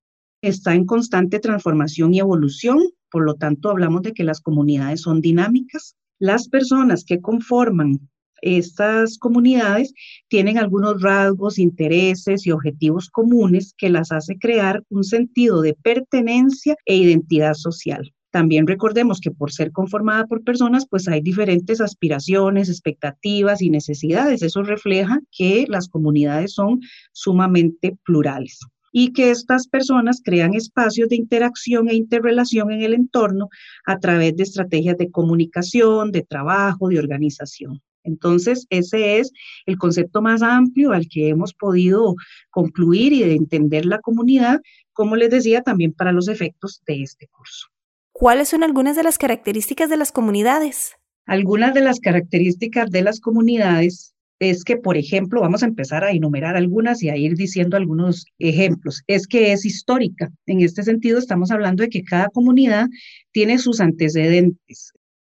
Está 0.42 0.74
en 0.74 0.84
constante 0.84 1.38
transformación 1.38 2.12
y 2.12 2.18
evolución, 2.18 2.78
por 3.10 3.24
lo 3.24 3.34
tanto, 3.34 3.70
hablamos 3.70 4.02
de 4.02 4.12
que 4.12 4.24
las 4.24 4.40
comunidades 4.40 5.02
son 5.02 5.20
dinámicas. 5.20 5.96
Las 6.18 6.48
personas 6.48 7.04
que 7.04 7.20
conforman 7.20 8.00
estas 8.42 9.18
comunidades 9.18 9.92
tienen 10.28 10.58
algunos 10.58 11.02
rasgos, 11.02 11.58
intereses 11.58 12.46
y 12.46 12.50
objetivos 12.50 13.08
comunes 13.08 13.74
que 13.76 13.88
las 13.88 14.12
hace 14.12 14.38
crear 14.38 14.82
un 14.88 15.04
sentido 15.04 15.62
de 15.62 15.74
pertenencia 15.74 16.76
e 16.84 16.96
identidad 16.96 17.54
social. 17.54 18.12
También 18.30 18.66
recordemos 18.66 19.20
que 19.20 19.30
por 19.30 19.50
ser 19.50 19.72
conformada 19.72 20.26
por 20.26 20.44
personas, 20.44 20.86
pues 20.88 21.08
hay 21.08 21.22
diferentes 21.22 21.80
aspiraciones, 21.80 22.68
expectativas 22.68 23.62
y 23.62 23.70
necesidades. 23.70 24.42
Eso 24.42 24.62
refleja 24.62 25.20
que 25.30 25.64
las 25.68 25.88
comunidades 25.88 26.52
son 26.52 26.80
sumamente 27.12 27.96
plurales 28.04 28.60
y 28.98 29.12
que 29.12 29.30
estas 29.30 29.68
personas 29.68 30.22
crean 30.24 30.54
espacios 30.54 31.10
de 31.10 31.16
interacción 31.16 31.90
e 31.90 31.94
interrelación 31.94 32.70
en 32.70 32.80
el 32.80 32.94
entorno 32.94 33.50
a 33.84 33.98
través 33.98 34.34
de 34.34 34.42
estrategias 34.42 34.96
de 34.96 35.10
comunicación, 35.10 36.12
de 36.12 36.22
trabajo, 36.22 36.88
de 36.88 36.98
organización. 36.98 37.82
Entonces, 38.04 38.66
ese 38.70 39.18
es 39.18 39.32
el 39.66 39.76
concepto 39.76 40.22
más 40.22 40.40
amplio 40.40 40.92
al 40.92 41.08
que 41.08 41.28
hemos 41.28 41.52
podido 41.52 42.14
concluir 42.48 43.12
y 43.12 43.22
de 43.22 43.34
entender 43.34 43.84
la 43.84 43.98
comunidad, 43.98 44.62
como 44.94 45.14
les 45.14 45.28
decía, 45.28 45.60
también 45.60 45.92
para 45.92 46.12
los 46.12 46.28
efectos 46.28 46.80
de 46.86 47.02
este 47.02 47.28
curso. 47.28 47.66
¿Cuáles 48.12 48.48
son 48.48 48.62
algunas 48.62 48.96
de 48.96 49.02
las 49.02 49.18
características 49.18 49.90
de 49.90 49.98
las 49.98 50.10
comunidades? 50.10 50.94
Algunas 51.26 51.74
de 51.74 51.82
las 51.82 52.00
características 52.00 52.90
de 52.90 53.02
las 53.02 53.20
comunidades 53.20 54.15
es 54.38 54.64
que, 54.64 54.76
por 54.76 54.96
ejemplo, 54.96 55.40
vamos 55.40 55.62
a 55.62 55.66
empezar 55.66 56.04
a 56.04 56.10
enumerar 56.10 56.56
algunas 56.56 57.02
y 57.02 57.08
a 57.08 57.16
ir 57.16 57.36
diciendo 57.36 57.76
algunos 57.76 58.26
ejemplos. 58.38 59.02
Es 59.06 59.26
que 59.26 59.52
es 59.52 59.64
histórica. 59.64 60.30
En 60.46 60.60
este 60.60 60.82
sentido, 60.82 61.18
estamos 61.18 61.50
hablando 61.50 61.82
de 61.82 61.88
que 61.88 62.04
cada 62.04 62.28
comunidad 62.28 62.88
tiene 63.32 63.58
sus 63.58 63.80
antecedentes. 63.80 64.92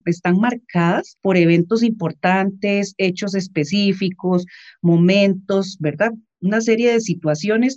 Están 0.04 0.38
marcadas 0.38 1.16
por 1.20 1.36
eventos 1.36 1.82
importantes, 1.82 2.94
hechos 2.98 3.34
específicos, 3.34 4.46
momentos, 4.80 5.76
¿verdad? 5.78 6.12
Una 6.40 6.60
serie 6.60 6.92
de 6.92 7.00
situaciones 7.00 7.76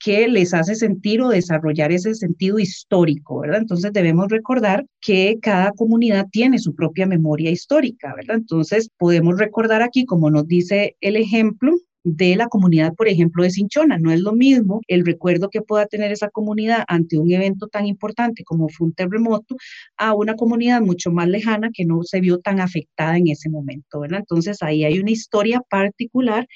que 0.00 0.26
les 0.28 0.54
hace 0.54 0.74
sentir 0.74 1.20
o 1.20 1.28
desarrollar 1.28 1.92
ese 1.92 2.14
sentido 2.14 2.58
histórico, 2.58 3.40
¿verdad? 3.40 3.60
Entonces 3.60 3.92
debemos 3.92 4.28
recordar 4.28 4.86
que 5.00 5.38
cada 5.40 5.72
comunidad 5.72 6.26
tiene 6.32 6.58
su 6.58 6.74
propia 6.74 7.06
memoria 7.06 7.50
histórica, 7.50 8.14
¿verdad? 8.16 8.36
Entonces 8.38 8.88
podemos 8.98 9.38
recordar 9.38 9.82
aquí, 9.82 10.06
como 10.06 10.30
nos 10.30 10.48
dice 10.48 10.96
el 11.00 11.16
ejemplo, 11.16 11.76
de 12.04 12.36
la 12.36 12.48
comunidad, 12.48 12.94
por 12.94 13.08
ejemplo, 13.08 13.42
de 13.42 13.50
Cinchona. 13.50 13.98
No 13.98 14.10
es 14.10 14.20
lo 14.20 14.32
mismo 14.32 14.80
el 14.88 15.04
recuerdo 15.04 15.50
que 15.50 15.62
pueda 15.62 15.86
tener 15.86 16.12
esa 16.12 16.30
comunidad 16.30 16.84
ante 16.88 17.18
un 17.18 17.30
evento 17.30 17.68
tan 17.68 17.86
importante 17.86 18.42
como 18.44 18.68
fue 18.68 18.86
un 18.86 18.94
terremoto 18.94 19.56
a 19.96 20.14
una 20.14 20.34
comunidad 20.34 20.80
mucho 20.80 21.10
más 21.10 21.28
lejana 21.28 21.70
que 21.72 21.84
no 21.84 22.02
se 22.02 22.20
vio 22.20 22.38
tan 22.38 22.60
afectada 22.60 23.18
en 23.18 23.28
ese 23.28 23.50
momento, 23.50 24.00
¿verdad? 24.00 24.20
Entonces 24.20 24.62
ahí 24.62 24.84
hay 24.84 24.98
una 24.98 25.10
historia 25.10 25.60
particular 25.68 26.46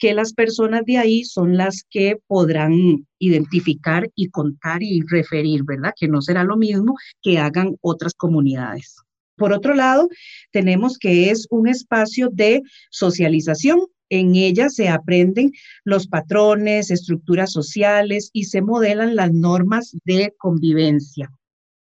que 0.00 0.14
las 0.14 0.32
personas 0.32 0.82
de 0.86 0.96
ahí 0.98 1.24
son 1.24 1.56
las 1.56 1.84
que 1.88 2.16
podrán 2.26 3.06
identificar 3.18 4.10
y 4.16 4.30
contar 4.30 4.82
y 4.82 5.02
referir, 5.06 5.62
¿verdad? 5.64 5.92
Que 5.94 6.08
no 6.08 6.22
será 6.22 6.42
lo 6.42 6.56
mismo 6.56 6.96
que 7.22 7.38
hagan 7.38 7.76
otras 7.82 8.14
comunidades. 8.14 8.96
Por 9.36 9.52
otro 9.52 9.74
lado, 9.74 10.08
tenemos 10.52 10.98
que 10.98 11.30
es 11.30 11.46
un 11.50 11.68
espacio 11.68 12.30
de 12.32 12.62
socialización. 12.90 13.80
En 14.08 14.34
ella 14.34 14.70
se 14.70 14.88
aprenden 14.88 15.52
los 15.84 16.08
patrones, 16.08 16.90
estructuras 16.90 17.52
sociales 17.52 18.30
y 18.32 18.44
se 18.44 18.62
modelan 18.62 19.16
las 19.16 19.32
normas 19.32 19.96
de 20.04 20.34
convivencia. 20.38 21.30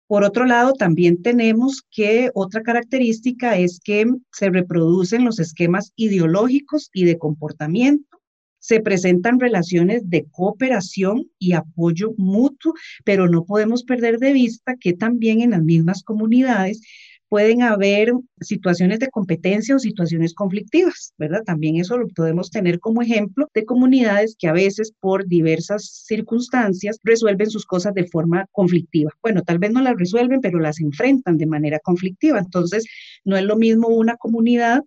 Por 0.10 0.24
otro 0.24 0.48
lado, 0.48 0.74
también 0.74 1.22
tenemos 1.22 1.84
que 1.92 2.32
otra 2.34 2.64
característica 2.64 3.60
es 3.60 3.80
que 3.80 4.08
se 4.32 4.50
reproducen 4.50 5.24
los 5.24 5.38
esquemas 5.38 5.94
ideológicos 5.96 6.90
y 6.94 7.06
de 7.06 7.20
comportamiento. 7.20 8.20
Se 8.58 8.80
presentan 8.80 9.40
relaciones 9.40 10.10
de 10.10 10.26
cooperación 10.32 11.30
y 11.38 11.54
apoyo 11.54 12.14
mutuo, 12.18 12.74
pero 13.06 13.30
no 13.30 13.46
podemos 13.46 13.84
perder 13.84 14.18
de 14.18 14.34
vista 14.34 14.78
que 14.80 14.94
también 14.94 15.42
en 15.42 15.52
las 15.52 15.62
mismas 15.62 16.02
comunidades 16.02 16.82
pueden 17.30 17.62
haber 17.62 18.12
situaciones 18.42 19.00
de 19.00 19.10
competencia 19.10 19.76
o 19.76 19.80
situaciones 19.80 20.34
conflictivas, 20.34 21.14
¿verdad? 21.18 21.44
También 21.46 21.78
eso 21.78 21.98
lo 21.98 22.08
podemos 22.08 22.50
tener 22.50 22.80
como 22.80 23.02
ejemplo 23.02 23.48
de 23.54 23.66
comunidades 23.66 24.36
que 24.38 24.48
a 24.48 24.54
veces 24.54 24.92
por 25.00 25.28
diversas 25.28 26.04
circunstancias 26.06 26.98
resuelven 27.04 27.50
sus 27.50 27.66
cosas 27.66 27.94
de 27.94 28.08
forma 28.08 28.46
conflictiva. 28.52 29.12
Bueno, 29.22 29.44
tal 29.44 29.60
vez 29.60 29.72
no 29.72 29.82
las 29.82 29.96
resuelven, 29.96 30.42
pero 30.42 30.60
las 30.60 30.80
enfrentan 30.80 31.38
de 31.38 31.46
manera 31.46 31.80
conflictiva. 31.80 32.40
Entonces, 32.40 32.86
no 33.24 33.38
es 33.38 33.44
lo 33.44 33.56
mismo 33.56 33.88
una 33.88 34.18
comunidad 34.18 34.84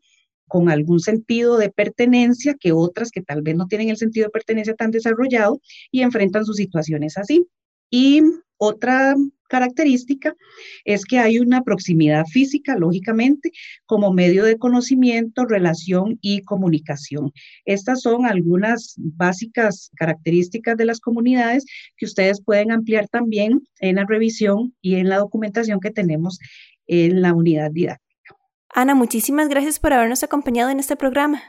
con 0.49 0.69
algún 0.69 1.01
sentido 1.01 1.57
de 1.57 1.71
pertenencia 1.71 2.55
que 2.61 2.73
otras 2.73 3.11
que 3.11 3.23
tal 3.23 3.41
vez 3.41 3.57
no 3.57 3.69
tienen 3.69 3.89
el 3.89 3.97
sentido 3.97 4.27
de 4.27 4.31
pertenencia 4.31 4.75
tan 4.75 4.91
desarrollado 4.91 5.61
y 5.91 6.03
enfrentan 6.03 6.45
sus 6.45 6.57
situaciones 6.57 7.17
así. 7.17 7.47
Y 7.89 8.21
otra 8.65 9.17
característica 9.49 10.37
es 10.85 11.05
que 11.05 11.19
hay 11.19 11.41
una 11.41 11.63
proximidad 11.63 12.25
física, 12.27 12.77
lógicamente, 12.77 13.51
como 13.87 14.13
medio 14.13 14.45
de 14.45 14.57
conocimiento, 14.57 15.45
relación 15.45 16.19
y 16.23 16.43
comunicación. 16.43 17.33
Estas 17.65 18.03
son 18.03 18.25
algunas 18.25 18.95
básicas 18.97 19.91
características 19.97 20.77
de 20.77 20.85
las 20.85 21.01
comunidades 21.01 21.65
que 21.97 22.07
ustedes 22.07 22.41
pueden 22.41 22.71
ampliar 22.71 23.09
también 23.09 23.67
en 23.81 23.97
la 23.97 24.07
revisión 24.07 24.75
y 24.81 24.95
en 24.95 25.09
la 25.09 25.19
documentación 25.19 25.81
que 25.81 25.91
tenemos 25.91 26.39
en 26.87 27.21
la 27.21 27.35
unidad 27.35 27.73
didáctica. 27.73 28.37
Ana, 28.75 28.95
muchísimas 28.95 29.49
gracias 29.49 29.81
por 29.81 29.93
habernos 29.93 30.23
acompañado 30.23 30.71
en 30.71 30.79
este 30.79 30.95
programa. 30.95 31.43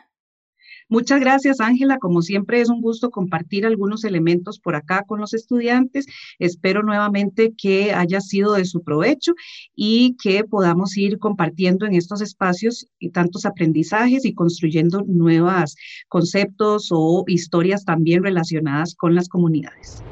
Muchas 0.90 1.20
gracias, 1.20 1.60
Ángela. 1.60 1.98
Como 1.98 2.22
siempre, 2.22 2.62
es 2.62 2.70
un 2.70 2.82
gusto 2.82 3.10
compartir 3.10 3.66
algunos 3.66 4.04
elementos 4.04 4.60
por 4.60 4.76
acá 4.76 5.04
con 5.08 5.20
los 5.20 5.34
estudiantes. 5.34 6.06
Espero 6.40 6.84
nuevamente 6.84 7.54
que 7.58 7.94
haya 7.94 8.22
sido 8.22 8.54
de 8.54 8.66
su 8.66 8.84
provecho 8.84 9.34
y 9.76 10.16
que 10.22 10.44
podamos 10.44 10.98
ir 10.98 11.18
compartiendo 11.20 11.86
en 11.86 11.96
estos 11.96 12.22
espacios 12.22 12.88
y 13.00 13.10
tantos 13.10 13.46
aprendizajes 13.46 14.26
y 14.26 14.34
construyendo 14.34 15.04
nuevos 15.08 15.76
conceptos 16.08 16.90
o 16.92 17.24
historias 17.28 17.86
también 17.86 18.24
relacionadas 18.24 18.96
con 18.96 19.16
las 19.16 19.30
comunidades. 19.30 20.04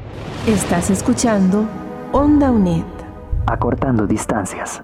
Estás 0.47 0.89
escuchando 0.89 1.67
Onda 2.12 2.51
UNED. 2.51 2.84
Acortando 3.47 4.07
distancias 4.07 4.81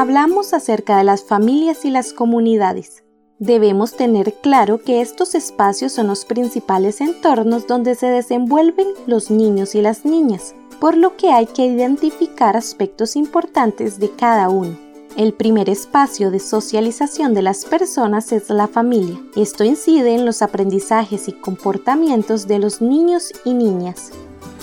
hablamos 0.00 0.54
acerca 0.54 0.96
de 0.96 1.04
las 1.04 1.24
familias 1.24 1.84
y 1.84 1.90
las 1.90 2.14
comunidades. 2.14 3.04
Debemos 3.40 3.96
tener 3.96 4.34
claro 4.34 4.82
que 4.82 5.00
estos 5.00 5.34
espacios 5.34 5.92
son 5.92 6.08
los 6.08 6.26
principales 6.26 7.00
entornos 7.00 7.66
donde 7.66 7.94
se 7.94 8.04
desenvuelven 8.04 8.86
los 9.06 9.30
niños 9.30 9.74
y 9.74 9.80
las 9.80 10.04
niñas, 10.04 10.54
por 10.78 10.94
lo 10.94 11.16
que 11.16 11.32
hay 11.32 11.46
que 11.46 11.64
identificar 11.64 12.54
aspectos 12.54 13.16
importantes 13.16 13.98
de 13.98 14.10
cada 14.10 14.50
uno. 14.50 14.78
El 15.16 15.32
primer 15.32 15.70
espacio 15.70 16.30
de 16.30 16.38
socialización 16.38 17.32
de 17.32 17.40
las 17.40 17.64
personas 17.64 18.30
es 18.30 18.50
la 18.50 18.68
familia. 18.68 19.18
Esto 19.34 19.64
incide 19.64 20.14
en 20.14 20.26
los 20.26 20.42
aprendizajes 20.42 21.26
y 21.26 21.32
comportamientos 21.32 22.46
de 22.46 22.58
los 22.58 22.82
niños 22.82 23.32
y 23.46 23.54
niñas. 23.54 24.10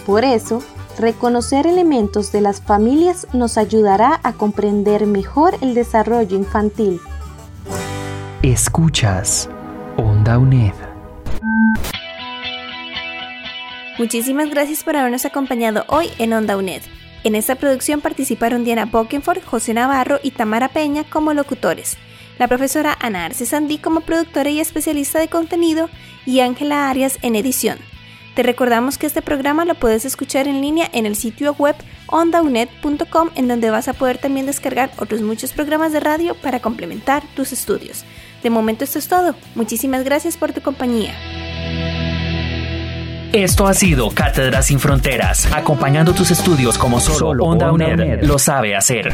Por 0.05 0.23
eso, 0.23 0.61
Reconocer 0.97 1.67
elementos 1.67 2.31
de 2.31 2.41
las 2.41 2.59
familias 2.59 3.27
nos 3.31 3.59
ayudará 3.59 4.19
a 4.23 4.33
comprender 4.33 5.05
mejor 5.05 5.53
el 5.61 5.75
desarrollo 5.75 6.35
infantil. 6.35 6.99
Escuchas 8.43 9.49
Onda 9.97 10.37
UNED. 10.37 10.73
Muchísimas 13.97 14.51
gracias 14.51 14.83
por 14.83 14.95
habernos 14.95 15.25
acompañado 15.25 15.85
hoy 15.87 16.09
en 16.19 16.33
Onda 16.33 16.55
UNED. 16.55 16.83
En 17.23 17.33
esta 17.33 17.55
producción 17.55 17.99
participaron 17.99 18.63
Diana 18.63 18.85
Bokenford, 18.85 19.43
José 19.43 19.73
Navarro 19.73 20.19
y 20.21 20.31
Tamara 20.31 20.67
Peña 20.67 21.03
como 21.03 21.33
locutores, 21.33 21.97
la 22.37 22.47
profesora 22.47 22.95
Ana 23.01 23.25
Arce 23.25 23.47
Sandí 23.47 23.79
como 23.79 24.01
productora 24.01 24.51
y 24.51 24.59
especialista 24.59 25.19
de 25.19 25.29
contenido 25.29 25.89
y 26.27 26.41
Ángela 26.41 26.91
Arias 26.91 27.17
en 27.23 27.35
edición. 27.35 27.79
Te 28.35 28.43
recordamos 28.43 28.99
que 28.99 29.07
este 29.07 29.23
programa 29.23 29.65
lo 29.65 29.73
puedes 29.73 30.05
escuchar 30.05 30.47
en 30.47 30.61
línea 30.61 30.87
en 30.93 31.07
el 31.07 31.15
sitio 31.15 31.55
web 31.57 31.75
ondaunet.com 32.05 33.31
en 33.33 33.47
donde 33.47 33.71
vas 33.71 33.87
a 33.87 33.93
poder 33.93 34.19
también 34.19 34.45
descargar 34.45 34.91
otros 34.99 35.23
muchos 35.23 35.53
programas 35.53 35.91
de 35.91 36.01
radio 36.01 36.35
para 36.35 36.59
complementar 36.59 37.23
tus 37.35 37.51
estudios. 37.51 38.05
De 38.43 38.49
momento 38.49 38.83
esto 38.83 38.99
es 38.99 39.07
todo. 39.07 39.35
Muchísimas 39.55 40.03
gracias 40.03 40.37
por 40.37 40.53
tu 40.53 40.61
compañía. 40.61 41.13
Esto 43.33 43.67
ha 43.67 43.73
sido 43.73 44.09
Cátedra 44.11 44.61
sin 44.61 44.79
Fronteras, 44.79 45.51
acompañando 45.53 46.13
tus 46.13 46.31
estudios 46.31 46.77
como 46.77 46.99
solo, 46.99 47.43
Onda 47.43 47.71
UNED 47.71 48.23
lo 48.23 48.39
sabe 48.39 48.75
hacer. 48.75 49.13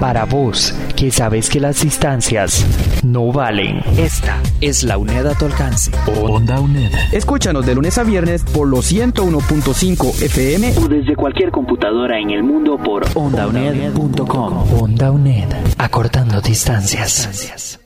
Para 0.00 0.24
vos, 0.24 0.74
que 0.94 1.10
sabes 1.10 1.48
que 1.48 1.58
las 1.58 1.82
distancias 1.82 2.64
no 3.02 3.32
valen. 3.32 3.80
Esta 3.96 4.40
es 4.60 4.84
la 4.84 4.98
UNED 4.98 5.26
a 5.26 5.34
tu 5.34 5.46
alcance. 5.46 5.90
Onda 6.22 6.60
UNED. 6.60 6.92
Escúchanos 7.12 7.64
de 7.66 7.74
lunes 7.74 7.96
a 7.98 8.04
viernes 8.04 8.44
por 8.44 8.68
los 8.68 8.92
101.5 8.92 10.22
FM 10.22 10.74
o 10.78 10.88
desde 10.88 11.16
cualquier 11.16 11.50
computadora 11.50 12.20
en 12.20 12.30
el 12.30 12.42
mundo 12.42 12.78
por 12.78 13.04
ondauned.com. 13.14 14.82
Onda 14.82 15.10
UNED, 15.10 15.48
acortando 15.78 16.40
distancias. 16.40 17.80